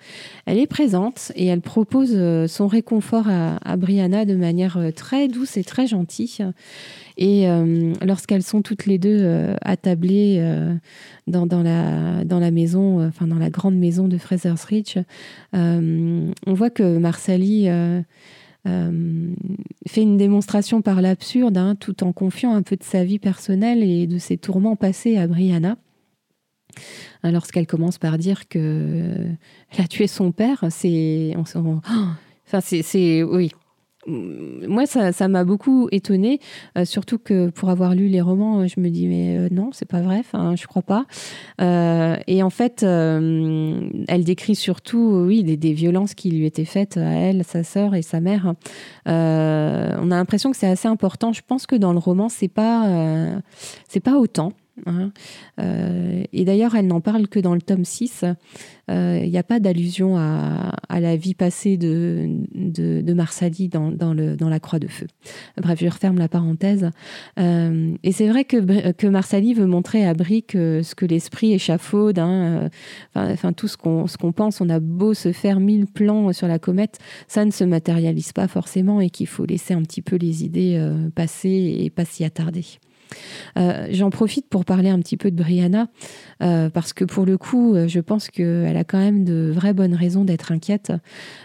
elle 0.46 0.60
est 0.60 0.68
présente 0.68 1.32
et 1.36 1.46
elle 1.46 1.62
propose 1.62 2.12
euh, 2.14 2.48
son 2.48 2.68
réconfort 2.68 3.30
à, 3.30 3.58
à 3.64 3.78
Brianna 3.78 4.26
de 4.26 4.36
manière 4.36 4.78
très 4.96 5.28
douce 5.28 5.58
et 5.58 5.64
très 5.64 5.88
gentille. 5.88 6.46
Et 7.18 7.48
lorsqu'elles 8.02 8.44
sont 8.44 8.62
toutes 8.62 8.86
les 8.86 8.98
deux 8.98 9.54
attablées 9.62 10.40
dans, 11.28 11.46
dans, 11.46 11.64
la, 11.64 12.26
dans 12.26 12.40
la 12.40 12.52
maison, 12.52 13.06
enfin 13.08 13.28
dans 13.28 13.40
la 13.40 13.50
grande 13.50 13.76
maison 13.76 14.08
de 14.08 14.18
Fraser's 14.18 14.64
Ridge, 14.66 14.98
on 15.54 16.34
voit 16.46 16.70
que 16.70 16.98
Marsali 16.98 17.70
euh, 18.68 19.34
fait 19.88 20.02
une 20.02 20.18
démonstration 20.18 20.82
par 20.82 21.02
l'absurde, 21.02 21.58
hein, 21.58 21.76
tout 21.76 22.04
en 22.04 22.14
confiant 22.14 22.56
un 22.56 22.64
peu 22.64 22.76
de 22.76 22.84
sa 22.84 23.04
vie 23.04 23.20
personnelle 23.20 23.84
et 23.84 24.08
de 24.08 24.18
ses 24.18 24.38
tourments 24.38 24.76
passés 24.76 25.18
à 25.18 25.28
Brianna. 25.28 25.78
Hein, 27.24 27.32
lorsqu'elle 27.32 27.68
commence 27.68 28.00
par 28.00 28.18
dire 28.18 28.48
que 28.48 29.14
elle 29.72 29.84
a 29.84 29.88
tué 29.88 30.08
son 30.08 30.32
père, 30.32 30.66
c'est, 30.72 31.36
on 31.38 31.44
oh, 31.60 31.80
enfin 32.48 32.60
c'est, 32.62 33.24
oui, 33.24 33.52
moi, 34.08 34.86
ça, 34.86 35.28
m'a 35.28 35.44
beaucoup 35.44 35.88
étonnée, 35.92 36.40
euh, 36.78 36.86
surtout 36.86 37.18
que 37.18 37.50
pour 37.50 37.70
avoir 37.70 37.96
lu 37.96 38.08
les 38.08 38.22
romans, 38.22 38.68
je 38.68 38.80
me 38.80 38.90
dis 38.90 39.08
mais 39.08 39.38
euh, 39.38 39.48
non, 39.52 39.70
c'est 39.74 39.88
pas 39.88 40.02
vrai, 40.02 40.22
je 40.34 40.68
crois 40.68 40.82
pas. 40.82 41.06
Euh, 41.62 42.16
et 42.28 42.44
en 42.44 42.50
fait, 42.50 42.84
elle 42.84 44.24
décrit 44.24 44.56
surtout, 44.56 45.26
oui, 45.28 45.44
des, 45.44 45.74
violences 45.74 46.14
qui 46.14 46.30
lui 46.30 46.46
étaient 46.46 46.66
faites 46.66 46.98
à 46.98 47.02
elle, 47.02 47.44
sa 47.44 47.64
sœur 47.64 47.96
et 47.96 48.02
sa 48.02 48.22
mère. 48.22 48.54
on 49.06 49.10
a 49.12 50.16
l'impression 50.16 50.52
que 50.52 50.58
c'est 50.58 50.68
assez 50.68 50.88
important. 50.88 51.34
Je 51.34 51.42
pense 51.46 51.66
que 51.66 51.76
dans 51.76 51.92
le 51.92 52.00
roman, 52.00 52.30
c'est 52.30 52.48
pas, 52.48 52.88
c'est 53.88 54.00
pas 54.00 54.18
autant. 54.18 54.54
Hein. 54.86 55.12
Euh, 55.60 56.24
et 56.34 56.46
d'ailleurs, 56.46 56.76
elle 56.76 56.88
n'en 56.88 57.02
parle 57.02 57.28
que 57.28 57.40
dans 57.40 57.56
le 57.56 57.62
tome 57.62 57.86
6. 57.86 58.26
Euh, 58.92 59.20
il 59.24 59.30
n'y 59.30 59.38
a 59.38 59.44
pas 59.44 59.60
d'allusion 59.60 60.18
à, 60.18 61.00
la 61.00 61.16
vie 61.16 61.34
passée 61.34 61.78
de, 61.78 63.14
Marsali 63.14 63.70
dans, 63.70 64.14
la 64.14 64.60
Croix 64.60 64.80
de 64.80 64.88
Feu. 64.88 65.08
Bref, 65.62 65.80
je 65.82 65.88
referme 65.88 66.18
la 66.18 66.28
parenthèse. 66.28 66.90
Euh, 67.40 67.96
et 68.04 68.12
c'est 68.12 68.28
vrai 68.28 68.44
que, 68.44 69.08
Marsali 69.08 69.54
veut 69.54 69.66
montrer 69.66 70.06
à 70.06 70.14
Brick 70.14 70.52
ce 70.54 70.96
que 70.96 71.06
l'esprit 71.06 71.54
échafaude. 71.54 72.20
Hein, 72.20 72.70
enfin, 73.16 73.54
tout 73.54 73.68
ce 73.68 73.78
qu'on 73.78 74.32
pense, 74.32 74.62
on 74.62 74.70
a 74.70 74.80
beau 74.80 75.14
se 75.14 75.32
faire 75.32 75.60
mille 75.60 75.88
plans 75.88 76.34
sur 76.34 76.48
la 76.48 76.60
comète, 76.60 77.00
ça 77.28 77.46
ne 77.46 77.52
se 77.52 77.64
matérialise 77.64 78.34
pas 78.34 78.48
forcément 78.48 79.00
et 79.00 79.10
qu'il 79.10 79.28
faut 79.28 79.46
laisser 79.46 79.74
un 79.74 79.82
petit 79.82 80.02
peu 80.02 80.16
les 80.16 80.44
idées 80.44 80.80
passer 81.16 81.78
et 81.80 81.90
pas 81.90 82.06
s'y 82.06 82.24
attarder. 82.24 82.66
Euh, 83.58 83.88
j'en 83.92 84.10
profite 84.10 84.48
pour 84.50 84.66
parler 84.66 84.90
un 84.90 85.00
petit 85.00 85.18
peu 85.18 85.32
de 85.32 85.36
Brianna, 85.36 85.88
euh, 86.44 86.70
parce 86.70 86.94
que 86.94 87.06
pour 87.06 87.26
le 87.26 87.38
coup, 87.38 87.74
euh, 87.74 87.88
je 87.88 88.00
pense 88.00 88.30
qu'elle 88.30 88.78
a 88.78 88.84
quand 88.84 89.00
même 89.00 89.24
de 89.24 89.52
vraies 89.54 89.74
bonnes 89.74 89.96
raisons 89.96 90.26
d'être 90.26 90.52
inquiète. 90.52 90.92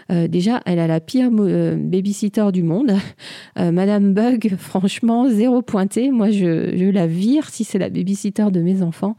déjà, 0.09 0.61
elle 0.65 0.79
a 0.79 0.87
la 0.87 0.99
pire 0.99 1.31
babysitter 1.31 2.51
du 2.51 2.63
monde. 2.63 2.93
Madame 3.57 4.13
Bug, 4.13 4.55
franchement, 4.57 5.29
zéro 5.29 5.61
pointé. 5.61 6.11
Moi, 6.11 6.29
je, 6.31 6.89
la 6.91 7.07
vire 7.07 7.49
si 7.49 7.63
c'est 7.63 7.79
la 7.79 7.89
babysitter 7.89 8.47
de 8.51 8.61
mes 8.61 8.81
enfants. 8.81 9.15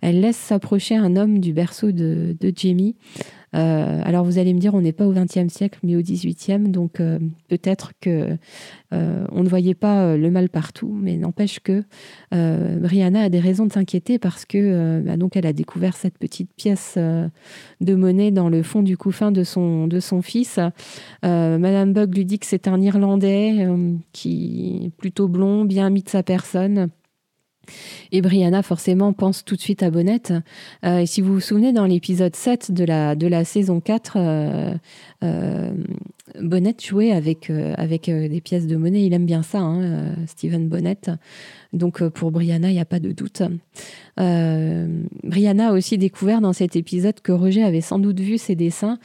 Elle 0.00 0.20
laisse 0.20 0.36
s'approcher 0.36 0.96
un 0.96 1.16
homme 1.16 1.40
du 1.40 1.52
berceau 1.52 1.92
de, 1.92 2.36
de 2.38 2.52
Jamie. 2.54 2.96
Euh, 3.56 4.00
alors 4.04 4.24
vous 4.24 4.38
allez 4.38 4.52
me 4.52 4.58
dire, 4.58 4.74
on 4.74 4.80
n'est 4.80 4.92
pas 4.92 5.06
au 5.06 5.12
XXe 5.12 5.48
siècle, 5.48 5.78
mais 5.82 5.96
au 5.96 6.00
XVIIIe, 6.00 6.68
donc 6.68 7.00
euh, 7.00 7.18
peut-être 7.48 7.92
que 8.00 8.36
euh, 8.92 9.26
on 9.32 9.42
ne 9.42 9.48
voyait 9.48 9.74
pas 9.74 10.16
le 10.16 10.30
mal 10.30 10.48
partout, 10.48 10.94
mais 11.00 11.16
n'empêche 11.16 11.60
que 11.60 11.82
Brianna 12.30 13.22
a 13.22 13.28
des 13.28 13.40
raisons 13.40 13.66
de 13.66 13.72
s'inquiéter 13.72 14.18
parce 14.18 14.44
que 14.44 15.00
bah, 15.00 15.16
donc 15.16 15.36
elle 15.36 15.46
a 15.46 15.52
découvert 15.52 15.96
cette 15.96 16.18
petite 16.18 16.50
pièce 16.54 16.96
de 16.96 17.94
monnaie 17.94 18.30
dans 18.30 18.48
le 18.48 18.62
fond 18.62 18.82
du 18.82 18.96
couffin 18.96 19.32
de 19.32 19.42
son 19.42 19.86
de 19.86 20.00
son 20.00 20.22
fils. 20.22 20.60
Madame 21.22 21.92
Bug 21.92 22.14
lui 22.16 22.24
dit 22.24 22.38
que 22.38 22.46
c'est 22.46 22.68
un 22.68 22.80
Irlandais 22.80 23.66
qui 24.12 24.84
est 24.84 24.90
plutôt 24.90 25.28
blond, 25.28 25.64
bien 25.64 25.90
mis 25.90 26.02
de 26.02 26.08
sa 26.08 26.22
personne. 26.22 26.90
Et 28.12 28.20
Brianna, 28.20 28.62
forcément, 28.62 29.12
pense 29.12 29.44
tout 29.44 29.56
de 29.56 29.60
suite 29.60 29.82
à 29.82 29.90
Bonnette. 29.90 30.32
Euh, 30.84 30.98
et 30.98 31.06
si 31.06 31.20
vous 31.20 31.34
vous 31.34 31.40
souvenez, 31.40 31.72
dans 31.72 31.86
l'épisode 31.86 32.34
7 32.34 32.72
de 32.72 32.84
la, 32.84 33.14
de 33.14 33.26
la 33.26 33.44
saison 33.44 33.80
4, 33.80 34.16
euh, 34.16 34.74
euh, 35.24 35.72
Bonnette 36.40 36.84
jouait 36.84 37.12
avec, 37.12 37.50
avec 37.50 38.10
des 38.10 38.40
pièces 38.40 38.66
de 38.66 38.76
monnaie. 38.76 39.04
Il 39.04 39.14
aime 39.14 39.26
bien 39.26 39.42
ça, 39.42 39.58
hein, 39.58 40.14
Steven 40.26 40.68
Bonnette. 40.68 41.10
Donc 41.72 42.06
pour 42.08 42.30
Brianna, 42.30 42.68
il 42.70 42.74
n'y 42.74 42.80
a 42.80 42.84
pas 42.84 43.00
de 43.00 43.12
doute. 43.12 43.42
Brianna 44.16 45.68
a 45.68 45.72
aussi 45.72 45.98
découvert 45.98 46.40
dans 46.40 46.52
cet 46.52 46.76
épisode 46.76 47.20
que 47.20 47.32
Roger 47.32 47.62
avait 47.62 47.80
sans 47.80 47.98
doute 47.98 48.20
vu 48.20 48.38
ses 48.38 48.54
dessins 48.54 48.98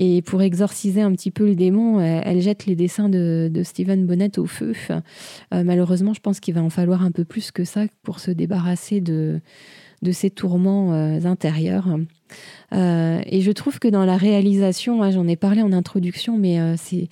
et 0.00 0.22
pour 0.22 0.42
exorciser 0.42 1.02
un 1.02 1.10
petit 1.10 1.32
peu 1.32 1.44
le 1.44 1.56
démon, 1.56 2.00
elle, 2.00 2.40
jette 2.40 2.66
les 2.66 2.76
dessins 2.76 3.08
de, 3.08 3.50
de 3.52 3.62
Stephen 3.64 4.06
Bonnet 4.06 4.38
au 4.38 4.46
feu. 4.46 4.72
Euh, 4.90 5.64
malheureusement, 5.64 6.14
je 6.14 6.20
pense 6.20 6.38
qu'il 6.38 6.54
va 6.54 6.62
en 6.62 6.70
falloir 6.70 7.02
un 7.02 7.10
peu 7.10 7.24
plus 7.24 7.50
que 7.50 7.64
ça 7.64 7.82
pour 8.04 8.20
se 8.20 8.30
débarrasser 8.30 9.00
de, 9.00 9.40
de 10.02 10.12
ces 10.12 10.30
tourments 10.30 10.92
euh, 10.92 11.24
intérieurs. 11.24 11.88
Euh, 12.72 13.20
et 13.26 13.40
je 13.40 13.50
trouve 13.50 13.80
que 13.80 13.88
dans 13.88 14.04
la 14.04 14.16
réalisation, 14.16 15.02
hein, 15.02 15.10
j'en 15.10 15.26
ai 15.26 15.34
parlé 15.34 15.62
en 15.62 15.72
introduction, 15.72 16.38
mais 16.38 16.58
c'est 16.76 17.08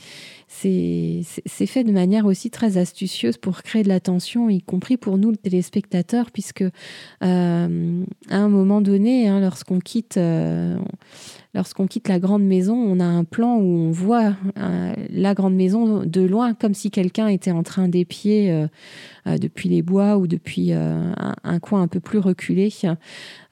c'est 0.49 1.67
fait 1.67 1.83
de 1.83 1.93
manière 1.93 2.25
aussi 2.25 2.51
très 2.51 2.79
astucieuse 2.79 3.37
pour 3.37 3.63
créer 3.63 3.83
de 3.83 3.89
la 3.89 4.01
tension, 4.01 4.49
y 4.49 4.63
compris 4.63 4.97
pour 4.97 5.19
nous, 5.19 5.31
le 5.33 5.37
téléspectateur, 5.37 6.31
puisque 6.31 6.65
à 7.21 7.67
un 7.67 8.49
moment 8.49 8.81
donné, 8.81 9.29
hein, 9.29 9.41
lorsqu'on 9.41 9.81
quitte, 9.81 10.19
lorsqu'on 11.57 11.87
quitte 11.87 12.09
la 12.09 12.21
grande 12.21 12.45
maison, 12.45 12.75
on 12.75 13.01
a 13.01 13.05
un 13.05 13.25
plan 13.25 13.57
où 13.57 13.65
on 13.65 13.91
voit 13.91 14.35
euh, 14.59 14.93
la 15.11 15.35
grande 15.35 15.55
maison 15.55 16.05
de 16.05 16.21
loin, 16.21 16.53
comme 16.53 16.75
si 16.75 16.91
quelqu'un 16.91 17.29
était 17.29 17.51
en 17.51 17.63
train 17.63 17.89
d'épier 17.89 18.53
euh, 18.53 18.67
euh, 19.27 19.39
depuis 19.39 19.71
les 19.71 19.81
bois 19.81 20.19
ou 20.19 20.27
depuis 20.27 20.73
un, 20.73 21.59
coin 21.61 21.81
un 21.81 21.89
peu 21.89 21.99
plus 21.99 22.19
reculé. 22.19 22.69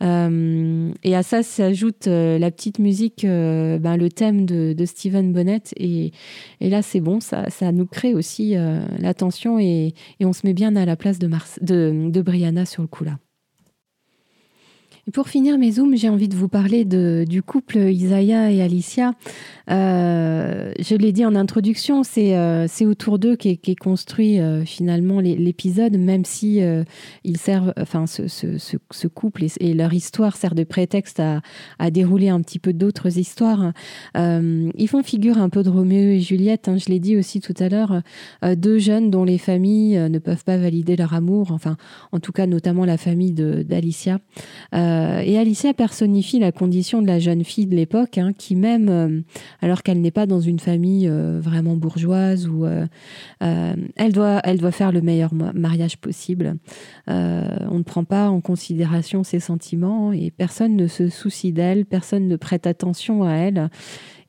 et 0.02 0.04
à 0.04 1.22
ça 1.22 1.42
s'ajoute 1.42 2.06
la 2.06 2.50
petite 2.50 2.78
musique, 2.78 3.24
ben, 3.24 3.96
le 3.96 4.08
thème 4.10 4.44
de, 4.44 4.84
Stephen 4.84 5.32
Bonnet. 5.32 5.62
Et, 5.78 6.12
là, 6.60 6.82
c'est 6.82 7.00
bon, 7.00 7.20
ça, 7.20 7.72
nous 7.72 7.86
crée 7.86 8.12
aussi 8.12 8.54
l'attention 8.98 9.58
et, 9.58 9.94
on 10.20 10.32
se 10.32 10.46
met 10.46 10.52
bien 10.52 10.76
à 10.76 10.84
la 10.84 10.96
place 10.96 11.18
de, 11.18 11.28
de, 11.62 12.10
de 12.10 12.22
Brianna 12.22 12.66
sur 12.66 12.82
le 12.82 12.88
coup 12.88 13.04
là. 13.04 13.18
Pour 15.12 15.28
finir 15.28 15.58
mes 15.58 15.72
zooms, 15.72 15.96
j'ai 15.96 16.08
envie 16.08 16.28
de 16.28 16.34
vous 16.34 16.48
parler 16.48 16.86
du 16.86 17.42
couple 17.42 17.76
Isaiah 17.76 18.50
et 18.50 18.62
Alicia. 18.62 19.12
Euh, 19.70 20.72
je 20.78 20.94
l'ai 20.94 21.12
dit 21.12 21.24
en 21.24 21.34
introduction, 21.34 22.02
c'est 22.02 22.36
euh, 22.36 22.66
autour 22.82 23.18
d'eux 23.18 23.36
qu'est 23.36 23.68
est 23.68 23.76
construit 23.76 24.38
euh, 24.38 24.64
finalement 24.64 25.20
l'épisode, 25.20 25.96
même 25.96 26.24
si 26.24 26.62
euh, 26.62 26.84
ils 27.22 27.38
servent, 27.38 27.72
enfin 27.78 28.06
ce, 28.06 29.06
couple 29.08 29.44
et, 29.60 29.74
leur 29.74 29.92
histoire 29.92 30.36
sert 30.36 30.54
de 30.54 30.64
prétexte 30.64 31.20
à, 31.20 31.40
à 31.78 31.90
dérouler 31.90 32.28
un 32.28 32.40
petit 32.40 32.58
peu 32.58 32.72
d'autres 32.72 33.18
histoires. 33.18 33.72
ils 34.14 34.88
font 34.88 35.02
figure 35.02 35.38
un 35.38 35.48
peu 35.48 35.62
de 35.62 35.70
Roméo 35.70 36.10
et 36.10 36.20
Juliette. 36.20 36.68
Hein, 36.68 36.76
je 36.78 36.86
l'ai 36.86 37.00
dit 37.00 37.16
aussi 37.16 37.40
tout 37.40 37.54
à 37.58 37.68
l'heure, 37.68 38.02
deux 38.56 38.78
jeunes 38.78 39.10
dont 39.10 39.24
les 39.24 39.38
familles 39.38 39.98
ne 39.98 40.18
peuvent 40.18 40.44
pas 40.44 40.56
valider 40.56 40.96
leur 40.96 41.14
amour. 41.14 41.52
Enfin, 41.52 41.76
en 42.12 42.20
tout 42.20 42.32
cas, 42.32 42.46
notamment 42.46 42.84
la 42.84 42.96
famille 42.96 43.32
d'Alicia. 43.32 44.18
Et 45.24 45.38
Alicia 45.38 45.74
personnifie 45.74 46.38
la 46.38 46.52
condition 46.52 47.02
de 47.02 47.06
la 47.06 47.18
jeune 47.18 47.44
fille 47.44 47.66
de 47.66 47.74
l'époque, 47.74 48.18
hein, 48.18 48.32
qui 48.36 48.56
même, 48.56 48.88
euh, 48.88 49.20
alors 49.60 49.82
qu'elle 49.82 50.00
n'est 50.00 50.10
pas 50.10 50.26
dans 50.26 50.40
une 50.40 50.58
famille 50.58 51.08
euh, 51.08 51.40
vraiment 51.40 51.76
bourgeoise, 51.76 52.48
ou 52.48 52.66
elle 53.40 54.12
doit, 54.12 54.40
elle 54.44 54.58
doit 54.58 54.72
faire 54.72 54.92
le 54.92 55.00
meilleur 55.00 55.32
mariage 55.34 55.98
possible. 55.98 56.56
on 57.06 57.78
ne 57.78 57.82
prend 57.82 58.04
pas 58.04 58.28
en 58.28 58.40
considération 58.40 59.24
ses 59.24 59.40
sentiments 59.40 60.12
et 60.12 60.30
personne 60.30 60.76
ne 60.76 60.86
se 60.86 61.08
soucie 61.08 61.52
d'elle, 61.52 61.84
personne 61.84 62.28
ne 62.28 62.36
prête 62.36 62.66
attention 62.66 63.24
à 63.24 63.32
elle. 63.32 63.70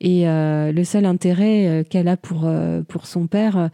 Et 0.00 0.24
le 0.26 0.82
seul 0.84 1.06
intérêt 1.06 1.84
qu'elle 1.88 2.08
a 2.08 2.16
pour, 2.16 2.48
pour 2.88 3.06
son 3.06 3.26
père, 3.26 3.70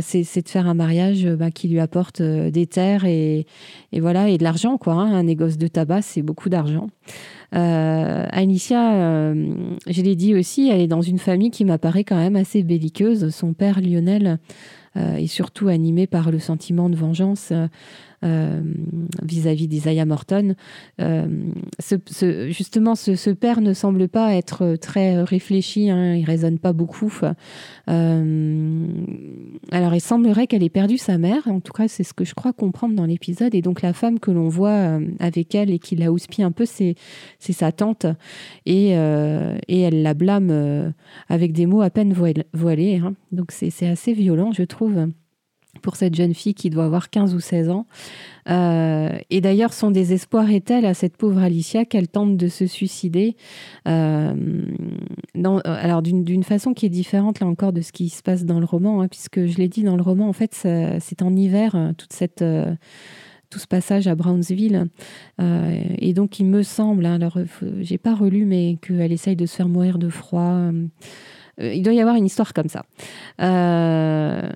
c'est 0.00 0.42
de 0.42 0.48
faire 0.48 0.66
un 0.66 0.74
mariage 0.74 1.26
bah, 1.26 1.50
qui 1.50 1.68
lui 1.68 1.80
apporte 1.80 2.22
des 2.22 2.66
terres 2.66 3.04
et, 3.04 3.46
et, 3.92 4.00
voilà, 4.00 4.28
et 4.28 4.38
de 4.38 4.44
l'argent. 4.44 4.78
Hein. 4.86 5.12
Un 5.14 5.24
négoce 5.24 5.58
de 5.58 5.66
tabac, 5.66 6.02
c'est 6.02 6.22
beaucoup 6.22 6.48
d'argent. 6.48 6.88
Alicia, 7.52 9.32
je 9.34 10.02
l'ai 10.02 10.16
dit 10.16 10.34
aussi, 10.34 10.68
elle 10.68 10.80
est 10.80 10.88
dans 10.88 11.02
une 11.02 11.18
famille 11.18 11.50
qui 11.50 11.64
m'apparaît 11.64 12.04
quand 12.04 12.16
même 12.16 12.36
assez 12.36 12.62
belliqueuse. 12.62 13.30
Son 13.30 13.52
père, 13.52 13.80
Lionel, 13.80 14.38
est 14.96 15.26
surtout 15.26 15.68
animé 15.68 16.06
par 16.06 16.30
le 16.30 16.38
sentiment 16.38 16.88
de 16.88 16.96
vengeance. 16.96 17.52
Euh, 18.24 18.60
vis-à-vis 19.22 19.68
d'Isaiah 19.68 20.04
Morton. 20.04 20.56
Euh, 21.00 21.26
justement, 22.48 22.96
ce, 22.96 23.30
père 23.30 23.60
ne 23.60 23.72
semble 23.72 24.08
pas 24.08 24.34
être 24.34 24.74
très 24.74 25.22
réfléchi, 25.22 25.88
hein, 25.88 26.14
il 26.14 26.24
raisonne 26.24 26.58
pas 26.58 26.72
beaucoup. 26.72 27.16
Euh, 27.88 28.86
alors, 29.70 29.94
il 29.94 30.00
semblerait 30.00 30.48
qu'elle 30.48 30.64
ait 30.64 30.68
perdu 30.68 30.98
sa 30.98 31.16
mère, 31.16 31.46
en 31.46 31.60
tout 31.60 31.72
cas, 31.72 31.86
c'est 31.86 32.02
ce 32.02 32.12
que 32.12 32.24
je 32.24 32.34
crois 32.34 32.52
comprendre 32.52 32.96
dans 32.96 33.04
l'épisode, 33.04 33.54
et 33.54 33.62
donc 33.62 33.82
la 33.82 33.92
femme 33.92 34.18
que 34.18 34.32
l'on 34.32 34.48
voit 34.48 34.98
avec 35.20 35.54
elle 35.54 35.70
et 35.70 35.78
qui 35.78 35.94
la 35.94 36.10
houspille 36.10 36.42
un 36.42 36.52
peu, 36.52 36.66
c'est 36.66 36.96
sa 37.38 37.70
tante, 37.70 38.06
et, 38.66 38.88
et 38.88 39.80
elle 39.80 40.02
la 40.02 40.14
blâme 40.14 40.92
avec 41.28 41.52
des 41.52 41.66
mots 41.66 41.82
à 41.82 41.90
peine 41.90 42.12
voilés. 42.52 42.96
Hein. 42.96 43.14
Donc, 43.30 43.52
c'est 43.52 43.86
assez 43.86 44.12
violent, 44.12 44.50
je 44.50 44.64
trouve 44.64 45.08
pour 45.80 45.96
cette 45.96 46.14
jeune 46.14 46.34
fille 46.34 46.54
qui 46.54 46.70
doit 46.70 46.84
avoir 46.84 47.10
15 47.10 47.34
ou 47.34 47.40
16 47.40 47.70
ans. 47.70 47.86
Euh, 48.48 49.10
et 49.30 49.40
d'ailleurs, 49.40 49.72
son 49.72 49.90
désespoir 49.90 50.50
est 50.50 50.66
tel 50.66 50.86
à 50.86 50.94
cette 50.94 51.16
pauvre 51.16 51.40
Alicia 51.40 51.84
qu'elle 51.84 52.08
tente 52.08 52.36
de 52.36 52.48
se 52.48 52.66
suicider. 52.66 53.36
Euh, 53.86 54.34
alors, 55.64 56.02
d'une 56.02 56.44
façon 56.44 56.74
qui 56.74 56.86
est 56.86 56.90
différente, 56.90 57.40
là 57.40 57.46
encore, 57.46 57.72
de 57.72 57.80
ce 57.80 57.92
qui 57.92 58.08
se 58.08 58.22
passe 58.22 58.44
dans 58.44 58.60
le 58.60 58.66
roman, 58.66 59.02
hein, 59.02 59.08
puisque 59.08 59.46
je 59.46 59.58
l'ai 59.58 59.68
dit 59.68 59.82
dans 59.82 59.96
le 59.96 60.02
roman, 60.02 60.28
en 60.28 60.32
fait, 60.32 60.54
c'est 60.54 61.22
en 61.22 61.34
hiver, 61.34 61.74
euh, 61.74 61.92
toute 61.92 62.12
cette 62.12 62.44
tout 63.50 63.58
ce 63.58 63.66
passage 63.66 64.06
à 64.08 64.14
Brownsville. 64.14 64.88
et 65.38 66.12
donc, 66.12 66.38
il 66.38 66.44
me 66.44 66.62
semble, 66.62 67.06
hein, 67.06 67.14
alors 67.14 67.38
j'ai 67.80 67.96
pas 67.96 68.14
relu, 68.14 68.44
mais 68.44 68.76
qu'elle 68.82 69.10
essaye 69.10 69.36
de 69.36 69.46
se 69.46 69.56
faire 69.56 69.70
mourir 69.70 69.98
de 69.98 70.10
froid. 70.10 70.70
Euh, 71.60 71.74
il 71.74 71.82
doit 71.82 71.92
y 71.92 72.00
avoir 72.00 72.16
une 72.16 72.26
histoire 72.26 72.52
comme 72.52 72.68
ça. 72.68 72.84
Euh, 73.40 74.50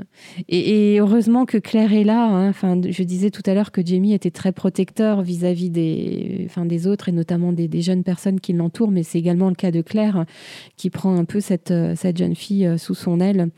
et, 0.48 0.98
heureusement 1.00 1.46
que 1.46 1.58
Claire 1.58 1.92
est 1.92 2.04
là. 2.04 2.24
Hein. 2.24 2.52
Je 2.88 3.02
disais 3.02 3.30
tout 3.30 3.42
à 3.46 3.54
l'heure 3.54 3.72
que 3.72 3.84
Jamie 3.84 4.14
était 4.14 4.30
très 4.30 4.52
protecteur 4.52 5.22
vis-à-vis 5.22 5.70
des, 5.70 6.48
des 6.56 6.86
autres 6.86 7.08
et 7.08 7.12
notamment 7.12 7.52
des, 7.52 7.82
jeunes 7.82 8.04
personnes 8.04 8.38
qui 8.38 8.52
l'entourent, 8.52 8.90
mais 8.90 9.02
c'est 9.02 9.18
également 9.18 9.48
le 9.48 9.54
cas 9.54 9.70
de 9.70 9.80
Claire 9.82 10.24
qui 10.76 10.90
prend 10.90 11.16
un 11.16 11.24
peu 11.24 11.40
cette, 11.40 11.72
euh, 11.72 11.94
jeune 12.16 12.36
fille 12.36 12.68
sous 12.78 12.94
son 12.94 13.20
aile. 13.20 13.48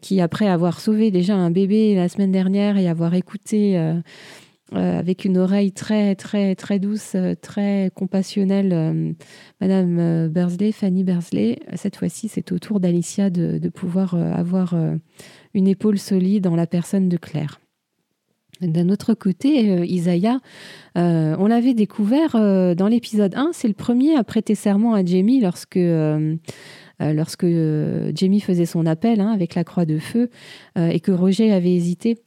qui, 0.00 0.20
après 0.20 0.48
avoir 0.48 0.80
sauvé 0.80 1.10
déjà 1.10 1.34
un 1.34 1.50
bébé 1.50 1.94
la 1.94 2.08
semaine 2.08 2.32
dernière 2.32 2.76
et 2.76 2.88
avoir 2.88 3.14
écouté 3.14 3.76
avec 4.74 5.24
une 5.24 5.38
oreille 5.38 5.72
très, 5.72 6.14
très, 6.14 6.54
très 6.54 6.78
douce, 6.78 7.12
euh, 7.14 7.34
très 7.40 7.90
compassionnelle, 7.94 8.72
euh, 8.72 9.12
Madame 9.60 10.28
Bersley, 10.28 10.72
Fanny 10.72 11.04
Bersley. 11.04 11.60
Cette 11.74 11.96
fois-ci, 11.96 12.28
c'est 12.28 12.52
au 12.52 12.58
tour 12.58 12.80
d'Alicia 12.80 13.30
de, 13.30 13.68
pouvoir 13.68 14.14
avoir 14.14 14.74
une 15.54 15.68
épaule 15.68 15.98
solide 15.98 16.46
en 16.46 16.56
la 16.56 16.66
personne 16.66 17.08
de 17.08 17.16
Claire. 17.16 17.60
D'un 18.60 18.90
autre 18.90 19.14
côté, 19.14 19.84
Isaiah, 19.90 20.40
on 20.94 21.46
l'avait 21.46 21.74
découvert 21.74 22.32
dans 22.32 22.88
l'épisode 22.88 23.34
1, 23.34 23.50
c'est 23.52 23.68
le 23.68 23.74
premier 23.74 24.16
à 24.16 24.24
prêter 24.24 24.54
serment 24.54 24.94
à 24.94 25.04
Jamie 25.04 25.40
lorsque 25.40 25.76
euh, 25.76 26.36
lorsque 27.12 27.44
euh, 27.44 28.12
Jamie 28.14 28.40
faisait 28.40 28.66
son 28.66 28.86
appel 28.86 29.20
hein, 29.20 29.30
avec 29.32 29.54
la 29.54 29.64
croix 29.64 29.84
de 29.84 29.98
feu 29.98 30.30
euh, 30.78 30.88
et 30.88 31.00
que 31.00 31.10
Roger 31.12 31.52
avait 31.52 31.74
hésité. 31.74 32.18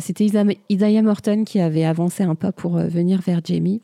C'était 0.00 0.26
Isaiah 0.68 1.02
Morton 1.02 1.44
qui 1.44 1.58
avait 1.58 1.84
avancé 1.84 2.22
un 2.22 2.34
pas 2.34 2.52
pour 2.52 2.76
venir 2.76 3.20
vers 3.20 3.40
Jamie. 3.44 3.80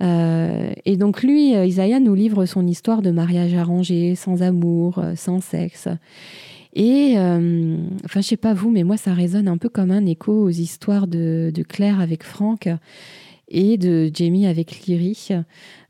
et 0.00 0.96
donc 0.96 1.22
lui, 1.22 1.52
Isaiah 1.52 2.00
nous 2.00 2.14
livre 2.14 2.46
son 2.46 2.66
histoire 2.66 3.00
de 3.00 3.10
mariage 3.10 3.54
arrangé, 3.54 4.14
sans 4.16 4.42
amour, 4.42 5.02
sans 5.14 5.40
sexe. 5.40 5.88
Et 6.74 7.14
enfin, 7.16 8.20
je 8.20 8.26
sais 8.26 8.36
pas 8.36 8.54
vous, 8.54 8.70
mais 8.70 8.82
moi, 8.82 8.96
ça 8.96 9.14
résonne 9.14 9.48
un 9.48 9.56
peu 9.56 9.68
comme 9.68 9.90
un 9.90 10.04
écho 10.04 10.32
aux 10.32 10.50
histoires 10.50 11.06
de, 11.06 11.52
de 11.54 11.62
Claire 11.62 12.00
avec 12.00 12.24
Franck 12.24 12.68
et 13.50 13.76
de 13.76 14.10
Jamie 14.12 14.46
avec 14.46 14.86
Lyrie. 14.86 15.28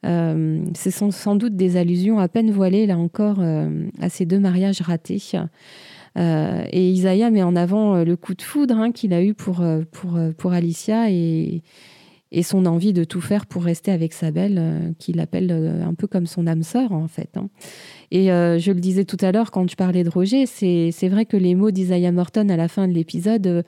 Euh, 0.06 0.64
ce 0.74 0.90
sont 0.90 1.10
sans 1.10 1.36
doute 1.36 1.56
des 1.56 1.76
allusions 1.76 2.18
à 2.18 2.28
peine 2.28 2.50
voilées, 2.50 2.86
là 2.86 2.96
encore, 2.96 3.38
euh, 3.40 3.86
à 4.00 4.08
ces 4.08 4.26
deux 4.26 4.38
mariages 4.38 4.80
ratés. 4.80 5.22
Euh, 6.18 6.64
et 6.72 6.90
Isaiah 6.90 7.30
met 7.30 7.42
en 7.42 7.54
avant 7.54 8.02
le 8.02 8.16
coup 8.16 8.34
de 8.34 8.42
foudre 8.42 8.76
hein, 8.76 8.92
qu'il 8.92 9.12
a 9.12 9.22
eu 9.22 9.34
pour, 9.34 9.64
pour, 9.92 10.18
pour 10.36 10.52
Alicia 10.52 11.10
et, 11.10 11.62
et 12.32 12.42
son 12.42 12.66
envie 12.66 12.92
de 12.92 13.04
tout 13.04 13.20
faire 13.20 13.46
pour 13.46 13.64
rester 13.64 13.90
avec 13.90 14.12
sa 14.12 14.30
belle, 14.30 14.94
qu'il 14.98 15.18
appelle 15.20 15.50
un 15.84 15.94
peu 15.94 16.06
comme 16.06 16.26
son 16.26 16.46
âme 16.46 16.62
sœur, 16.62 16.92
en 16.92 17.08
fait. 17.08 17.36
Hein. 17.36 17.48
Et 18.12 18.26
je 18.26 18.70
le 18.70 18.80
disais 18.80 19.04
tout 19.04 19.16
à 19.20 19.32
l'heure 19.32 19.50
quand 19.50 19.68
je 19.68 19.76
parlais 19.76 20.04
de 20.04 20.10
Roger, 20.10 20.46
c'est 20.46 21.08
vrai 21.08 21.26
que 21.26 21.36
les 21.36 21.54
mots 21.54 21.70
d'Isaiah 21.70 22.12
Morton 22.12 22.48
à 22.48 22.56
la 22.56 22.68
fin 22.68 22.86
de 22.86 22.92
l'épisode 22.92 23.64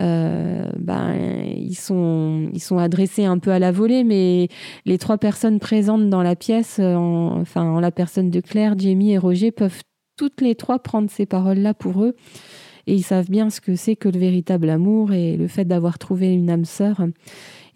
euh, 0.00 0.70
ben, 0.78 1.14
ils, 1.56 1.74
sont, 1.74 2.50
ils 2.52 2.60
sont 2.60 2.78
adressés 2.78 3.24
un 3.24 3.38
peu 3.38 3.50
à 3.50 3.58
la 3.58 3.72
volée, 3.72 4.04
mais 4.04 4.48
les 4.84 4.98
trois 4.98 5.18
personnes 5.18 5.58
présentes 5.58 6.10
dans 6.10 6.22
la 6.22 6.36
pièce, 6.36 6.78
euh, 6.80 6.94
enfin 6.94 7.62
en 7.62 7.80
la 7.80 7.90
personne 7.90 8.30
de 8.30 8.40
Claire, 8.40 8.78
Jamie 8.78 9.12
et 9.12 9.18
Roger, 9.18 9.52
peuvent 9.52 9.82
toutes 10.16 10.40
les 10.40 10.54
trois 10.54 10.78
prendre 10.78 11.10
ces 11.10 11.26
paroles-là 11.26 11.74
pour 11.74 12.02
eux. 12.04 12.14
Et 12.86 12.94
ils 12.94 13.02
savent 13.02 13.30
bien 13.30 13.50
ce 13.50 13.60
que 13.60 13.74
c'est 13.74 13.96
que 13.96 14.08
le 14.08 14.18
véritable 14.18 14.70
amour 14.70 15.12
et 15.12 15.36
le 15.36 15.48
fait 15.48 15.64
d'avoir 15.64 15.98
trouvé 15.98 16.32
une 16.32 16.50
âme 16.50 16.64
sœur. 16.64 17.04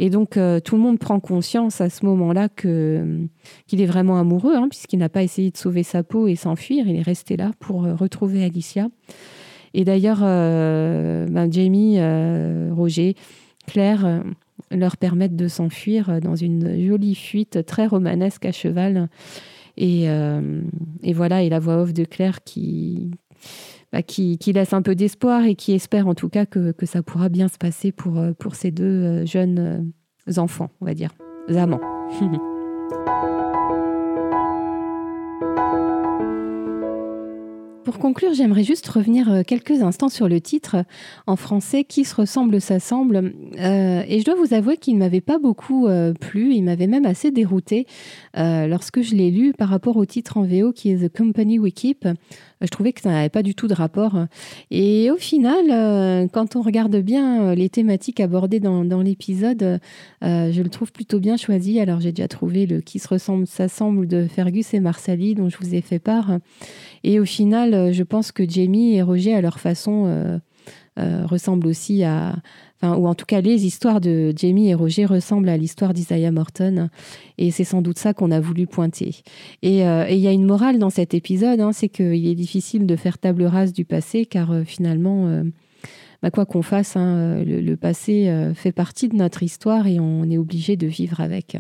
Et 0.03 0.09
donc, 0.09 0.39
euh, 0.39 0.61
tout 0.61 0.77
le 0.77 0.83
monde 0.83 0.99
prend 0.99 1.21
conscience 1.21 1.83
à 1.83 1.91
ce 1.91 2.07
moment-là 2.07 2.49
que, 2.49 3.27
qu'il 3.67 3.83
est 3.83 3.87
vraiment 3.87 4.19
amoureux, 4.19 4.55
hein, 4.57 4.69
puisqu'il 4.71 4.99
n'a 4.99 5.11
pas 5.11 5.23
essayé 5.23 5.51
de 5.51 5.57
sauver 5.59 5.83
sa 5.83 6.03
peau 6.03 6.27
et 6.27 6.37
s'enfuir. 6.37 6.89
Il 6.89 6.97
est 6.97 7.03
resté 7.03 7.37
là 7.37 7.51
pour 7.61 7.83
retrouver 7.83 8.43
Alicia. 8.43 8.89
Et 9.75 9.85
d'ailleurs, 9.85 10.21
euh, 10.23 11.27
ben, 11.27 11.53
Jamie, 11.53 11.97
euh, 11.99 12.71
Roger, 12.73 13.15
Claire 13.67 14.05
euh, 14.05 14.21
leur 14.71 14.97
permettent 14.97 15.37
de 15.37 15.49
s'enfuir 15.49 16.21
dans 16.21 16.35
une 16.35 16.87
jolie 16.87 17.15
fuite 17.15 17.65
très 17.67 17.87
romanesque 17.87 18.47
à 18.47 18.53
cheval. 18.53 19.09
Et, 19.77 20.07
voilà, 21.15 21.43
et 21.43 21.49
la 21.49 21.59
voix 21.59 21.83
off 21.83 21.95
de 21.95 22.05
Claire 22.05 22.43
qui, 22.45 23.11
bah, 23.92 24.03
qui, 24.03 24.38
laisse 24.53 24.72
un 24.72 24.83
peu 24.83 24.94
d'espoir 24.94 25.44
et 25.44 25.55
qui 25.55 25.72
espère 25.72 26.07
en 26.09 26.14
tout 26.14 26.29
cas 26.29 26.46
que, 26.46 26.74
ça 26.85 27.03
pourra 27.03 27.29
bien 27.29 27.48
se 27.48 27.59
passer 27.59 27.92
pour, 27.92 28.20
pour 28.38 28.55
ces 28.55 28.70
deux 28.70 29.24
jeunes 29.26 29.92
enfants, 30.37 30.70
on 30.81 30.87
va 30.87 30.94
dire, 30.94 31.11
amants. 31.48 31.81
Pour 37.85 37.98
conclure, 37.98 38.35
j'aimerais 38.35 38.62
juste 38.62 38.87
revenir 38.88 39.33
euh, 39.33 39.42
quelques 39.44 39.83
instants 39.83 40.11
sur 40.11 40.29
le 40.29 40.40
titre 40.40 40.85
en 41.26 41.37
français 41.37 41.83
Qui 41.83 42.05
se 42.05 42.14
ressemble 42.14 42.61
s'assemble. 42.61 43.33
Euh, 43.59 44.03
et 44.07 44.20
je 44.20 44.24
dois 44.24 44.35
vous 44.35 44.55
avouer 44.55 44.76
qu'il 44.76 44.94
ne 44.94 45.00
m'avait 45.00 45.22
pas 45.22 45.38
beaucoup 45.38 45.87
euh, 45.88 46.12
plu, 46.12 46.55
il 46.55 46.62
m'avait 46.62 46.87
même 46.87 47.07
assez 47.07 47.31
dérouté 47.31 47.87
lorsque 48.37 49.00
je 49.03 49.14
l'ai 49.14 49.31
lu 49.31 49.53
par 49.53 49.68
rapport 49.68 49.96
au 49.96 50.05
titre 50.05 50.37
en 50.37 50.42
VO 50.42 50.72
qui 50.72 50.90
est 50.90 51.09
The 51.09 51.16
Company 51.16 51.59
We 51.59 51.72
Keep. 51.72 52.07
Je 52.61 52.66
trouvais 52.68 52.92
que 52.92 53.01
ça 53.01 53.11
n'avait 53.11 53.29
pas 53.29 53.42
du 53.42 53.55
tout 53.55 53.68
de 53.68 53.75
rapport. 53.75 54.27
Et 54.70 55.11
au 55.11 55.16
final, 55.16 56.29
quand 56.33 56.57
on 56.57 56.62
regarde 56.62 56.96
bien 56.96 57.55
les 57.55 57.68
thématiques 57.68 58.20
abordées 58.20 58.61
dans, 58.61 59.03
l'épisode, 59.03 59.81
je 60.23 60.62
le 60.62 60.68
trouve 60.68 60.92
plutôt 60.92 61.20
bien 61.20 61.37
choisi. 61.37 61.81
Alors 61.81 62.01
j'ai 62.01 62.12
déjà 62.12 62.29
trouvé 62.29 62.66
le 62.66 62.81
Qui 62.81 62.99
se 62.99 63.09
ressemble 63.09 63.46
s'assemble 63.46 64.07
de 64.07 64.27
Fergus 64.27 64.75
et 64.75 64.81
Marsali 64.81 65.35
dont 65.35 65.49
je 65.49 65.57
vous 65.59 65.75
ai 65.75 65.81
fait 65.81 65.99
part. 65.99 66.38
Et 67.05 67.18
au 67.20 67.25
final, 67.25 67.75
euh, 67.75 67.92
je 67.92 68.03
pense 68.03 68.33
que 68.33 68.49
Jamie 68.49 68.96
et 68.96 69.03
Roger, 69.03 69.35
à 69.35 69.40
leur 69.40 69.61
façon, 69.61 70.05
euh, 70.07 70.38
euh, 70.99 71.27
ressemblent 71.27 71.66
aussi 71.66 72.05
à. 72.05 72.37
Enfin, 72.83 72.97
ou 72.97 73.07
en 73.07 73.14
tout 73.14 73.27
cas, 73.27 73.40
les 73.40 73.66
histoires 73.66 74.01
de 74.01 74.33
Jamie 74.37 74.71
et 74.71 74.75
Roger 74.75 75.05
ressemblent 75.05 75.49
à 75.49 75.57
l'histoire 75.57 75.93
d'Isaiah 75.93 76.33
Morton. 76.33 76.88
Et 77.38 77.51
c'est 77.51 77.64
sans 77.64 77.83
doute 77.83 77.99
ça 77.99 78.14
qu'on 78.14 78.31
a 78.31 78.40
voulu 78.40 78.66
pointer. 78.66 79.16
Et 79.62 79.81
il 79.81 80.19
y 80.19 80.27
a 80.27 80.33
une 80.33 80.47
morale 80.47 80.79
dans 80.79 80.90
cet 80.90 81.14
épisode, 81.14 81.61
hein, 81.61 81.73
c'est 81.73 81.88
qu'il 81.88 82.27
est 82.27 82.35
difficile 82.35 82.87
de 82.87 82.97
faire 82.97 83.19
table 83.19 83.45
rase 83.45 83.73
du 83.73 83.85
passé, 83.85 84.27
car 84.27 84.62
finalement. 84.64 85.45
Bah, 86.23 86.31
quoi 86.31 86.45
qu'on 86.47 86.63
fasse, 86.63 86.97
hein, 86.97 87.43
le, 87.45 87.75
passé 87.77 88.31
fait 88.55 88.73
partie 88.73 89.09
de 89.09 89.17
notre 89.17 89.43
histoire 89.43 89.87
et 89.87 89.99
on 90.01 90.29
est 90.31 90.39
obligé 90.39 90.77
de 90.77 90.87
vivre 90.87 91.21
avec. 91.21 91.57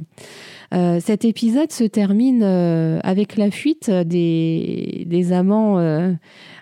Euh, 0.72 1.00
cet 1.00 1.24
épisode 1.24 1.72
se 1.72 1.82
termine 1.84 2.42
euh, 2.44 3.00
avec 3.02 3.36
la 3.36 3.50
fuite 3.50 3.90
des, 3.90 5.32
amants 5.32 5.78
euh, 5.78 6.12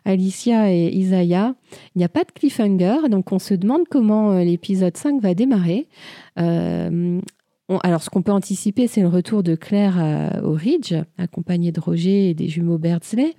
Alicia 0.05 0.72
et 0.72 0.88
Isaiah. 0.88 1.55
Il 1.94 1.99
n'y 1.99 2.05
a 2.05 2.09
pas 2.09 2.24
de 2.24 2.32
cliffhanger, 2.32 3.09
donc 3.11 3.32
on 3.32 3.38
se 3.38 3.55
demande 3.55 3.82
comment 3.90 4.38
l'épisode 4.38 4.96
5 4.96 5.20
va 5.20 5.34
démarrer. 5.34 5.88
alors, 6.36 8.03
ce 8.03 8.09
qu'on 8.09 8.22
peut 8.22 8.32
anticiper, 8.32 8.86
c'est 8.86 9.03
le 9.03 9.09
retour 9.09 9.42
de 9.42 9.55
Claire 9.55 10.40
au 10.42 10.53
Ridge, 10.53 10.94
accompagnée 11.18 11.72
de 11.72 11.80
Roger 11.80 12.30
et 12.30 12.34
des 12.34 12.49
jumeaux 12.49 12.78
Berdsley. 12.78 13.34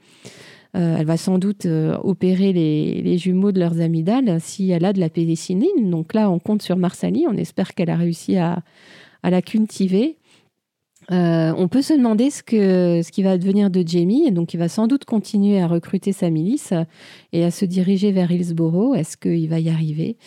Euh, 0.75 0.97
elle 0.99 1.05
va 1.05 1.17
sans 1.17 1.39
doute 1.39 1.65
euh, 1.65 1.97
opérer 2.03 2.53
les, 2.53 3.17
jumeaux 3.17 3.51
de 3.51 3.59
leurs 3.59 3.81
amygdales 3.81 4.39
si 4.39 4.69
elle 4.69 4.85
a 4.85 4.93
de 4.93 4.99
la 4.99 5.09
pénicilline. 5.09 5.89
Donc 5.89 6.13
là, 6.13 6.29
on 6.29 6.39
compte 6.39 6.61
sur 6.61 6.77
Marsali. 6.77 7.25
On 7.27 7.35
espère 7.35 7.73
qu'elle 7.73 7.89
a 7.89 7.95
réussi 7.95 8.37
à, 8.37 8.61
la 9.23 9.41
cultiver. 9.41 10.17
Euh, 11.11 11.51
on 11.57 11.67
peut 11.67 11.81
se 11.81 11.93
demander 11.93 12.29
ce, 12.29 12.43
qui 12.43 13.23
va 13.23 13.37
devenir 13.39 13.71
de 13.71 13.83
Jamie. 13.85 14.31
Donc, 14.31 14.53
il 14.53 14.57
va 14.57 14.69
sans 14.69 14.85
doute 14.85 15.05
continuer 15.05 15.59
à 15.59 15.65
recruter 15.65 16.11
sa 16.11 16.29
milice 16.29 16.71
et 17.33 17.43
à 17.43 17.49
se 17.49 17.65
diriger 17.65 18.11
vers 18.11 18.31
Hillsborough. 18.31 18.95
Est-ce 18.95 19.17
qu'il 19.17 19.49
va 19.49 19.59
y 19.59 19.69
arriver? 19.69 20.17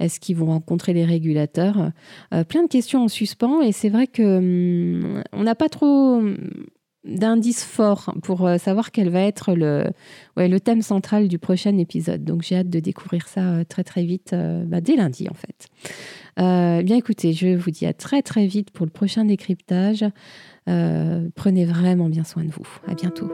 Est-ce 0.00 0.18
qu'ils 0.18 0.36
vont 0.36 0.46
rencontrer 0.46 0.94
les 0.94 1.04
régulateurs? 1.04 1.92
Plein 2.48 2.64
de 2.64 2.68
questions 2.68 3.04
en 3.04 3.08
suspens. 3.08 3.62
Et 3.62 3.70
c'est 3.70 3.88
vrai 3.88 4.08
que 4.08 4.38
hum, 4.38 5.22
on 5.32 5.44
n'a 5.44 5.54
pas 5.54 5.68
trop 5.68 6.20
d'indices 7.04 7.64
forts 7.64 8.14
pour 8.22 8.46
euh, 8.46 8.58
savoir 8.58 8.92
quel 8.92 9.08
va 9.08 9.20
être 9.20 9.54
le, 9.54 10.58
thème 10.60 10.82
central 10.82 11.28
du 11.28 11.38
prochain 11.38 11.76
épisode. 11.78 12.24
Donc 12.24 12.42
j'ai 12.42 12.56
hâte 12.56 12.70
de 12.70 12.80
découvrir 12.80 13.26
ça 13.26 13.40
euh, 13.40 13.64
très 13.64 13.84
très 13.84 14.04
vite, 14.04 14.32
euh, 14.32 14.64
bah, 14.64 14.80
dès 14.80 14.96
lundi 14.96 15.28
en 15.28 15.34
fait. 15.34 15.66
bien 16.84 16.96
écoutez, 16.96 17.32
je 17.32 17.54
vous 17.56 17.70
dis 17.70 17.86
à 17.86 17.92
très 17.92 18.22
très 18.22 18.46
vite 18.46 18.70
pour 18.70 18.86
le 18.86 18.92
prochain 18.92 19.24
décryptage. 19.24 20.04
prenez 20.66 21.64
vraiment 21.64 22.08
bien 22.08 22.24
soin 22.24 22.44
de 22.44 22.50
vous. 22.50 22.66
À 22.86 22.94
bientôt. 22.94 23.30